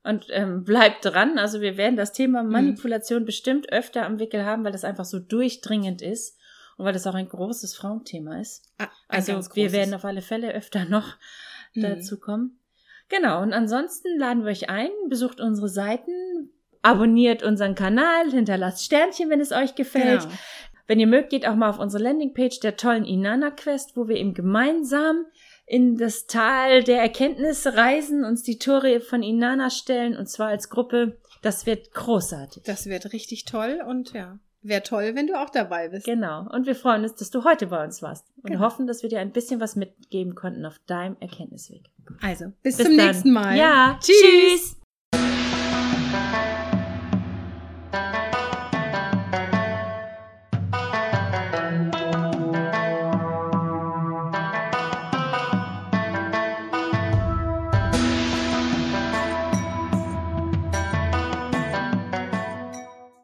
Und 0.04 0.26
ähm, 0.32 0.64
bleibt 0.64 1.06
dran. 1.06 1.38
Also 1.38 1.62
wir 1.62 1.78
werden 1.78 1.98
das 1.98 2.14
Thema 2.14 2.42
Mhm. 2.44 2.52
Manipulation 2.52 3.26
bestimmt 3.26 3.72
öfter 3.72 4.06
am 4.06 4.18
Wickel 4.20 4.44
haben, 4.44 4.64
weil 4.64 4.72
das 4.72 4.84
einfach 4.84 5.06
so 5.06 5.20
durchdringend 5.20 6.02
ist 6.02 6.36
und 6.78 6.86
weil 6.86 6.94
das 6.94 7.06
auch 7.06 7.14
ein 7.14 7.30
großes 7.30 7.76
Frauenthema 7.76 8.40
ist. 8.40 8.64
Ah, 8.80 8.88
Also 9.08 9.34
wir 9.54 9.72
werden 9.72 9.94
auf 9.94 10.04
alle 10.06 10.22
Fälle 10.24 10.52
öfter 10.54 10.86
noch 10.86 11.16
Mhm. 11.76 11.82
dazu 11.84 12.20
kommen. 12.20 12.60
Genau, 13.08 13.42
und 13.44 13.54
ansonsten 13.54 14.18
laden 14.18 14.44
wir 14.46 14.50
euch 14.52 14.68
ein, 14.70 14.90
besucht 15.10 15.40
unsere 15.42 15.70
Seiten, 15.70 16.50
abonniert 16.86 17.44
unseren 17.44 17.76
Kanal, 17.76 18.30
hinterlasst 18.32 18.84
Sternchen, 18.86 19.30
wenn 19.30 19.40
es 19.42 19.52
euch 19.52 19.76
gefällt. 19.76 20.22
Genau. 20.22 20.34
Wenn 20.88 21.00
ihr 21.00 21.08
mögt, 21.08 21.32
geht 21.32 21.48
auch 21.48 21.56
mal 21.56 21.70
auf 21.70 21.80
unsere 21.80 22.04
Landingpage 22.04 22.60
der 22.60 22.78
tollen 22.78 23.06
Inanna 23.06 23.50
Quest, 23.52 23.98
wo 23.98 24.08
wir 24.08 24.18
eben 24.18 24.34
gemeinsam 24.36 25.26
in 25.66 25.98
das 25.98 26.28
Tal 26.28 26.84
der 26.84 27.02
Erkenntnis 27.02 27.66
reisen, 27.66 28.24
uns 28.24 28.44
die 28.44 28.60
Tore 28.60 29.02
von 29.02 29.24
Inanna 29.24 29.72
stellen, 29.72 30.16
und 30.16 30.30
zwar 30.30 30.50
als 30.50 30.70
Gruppe. 30.70 31.18
Das 31.42 31.66
wird 31.66 31.92
großartig. 31.94 32.64
Das 32.64 32.86
wird 32.86 33.14
richtig 33.14 33.46
toll 33.46 33.80
und 33.88 34.14
ja, 34.14 34.38
wäre 34.62 34.84
toll, 34.84 35.14
wenn 35.16 35.26
du 35.26 35.40
auch 35.42 35.50
dabei 35.50 35.90
bist. 35.90 36.06
Genau. 36.06 36.48
Und 36.52 36.68
wir 36.68 36.76
freuen 36.76 37.02
uns, 37.02 37.16
dass 37.16 37.32
du 37.32 37.44
heute 37.44 37.66
bei 37.68 37.84
uns 37.84 38.04
warst 38.04 38.28
und 38.44 38.52
Genau. 38.52 38.60
hoffen, 38.64 38.86
dass 38.86 39.02
wir 39.02 39.10
dir 39.10 39.20
ein 39.22 39.32
bisschen 39.32 39.60
was 39.60 39.76
mitgeben 39.76 40.36
konnten 40.36 40.66
auf 40.68 40.78
deinem 40.86 41.18
Erkenntnisweg. 41.20 41.86
Also, 42.22 42.46
bis, 42.62 42.78
Bis 42.78 42.86
zum 42.86 42.98
dann. 42.98 43.08
nächsten 43.08 43.32
Mal. 43.32 43.58
Ja, 43.58 44.00
Tschüss. 44.00 44.78
tschüss. 45.12 46.55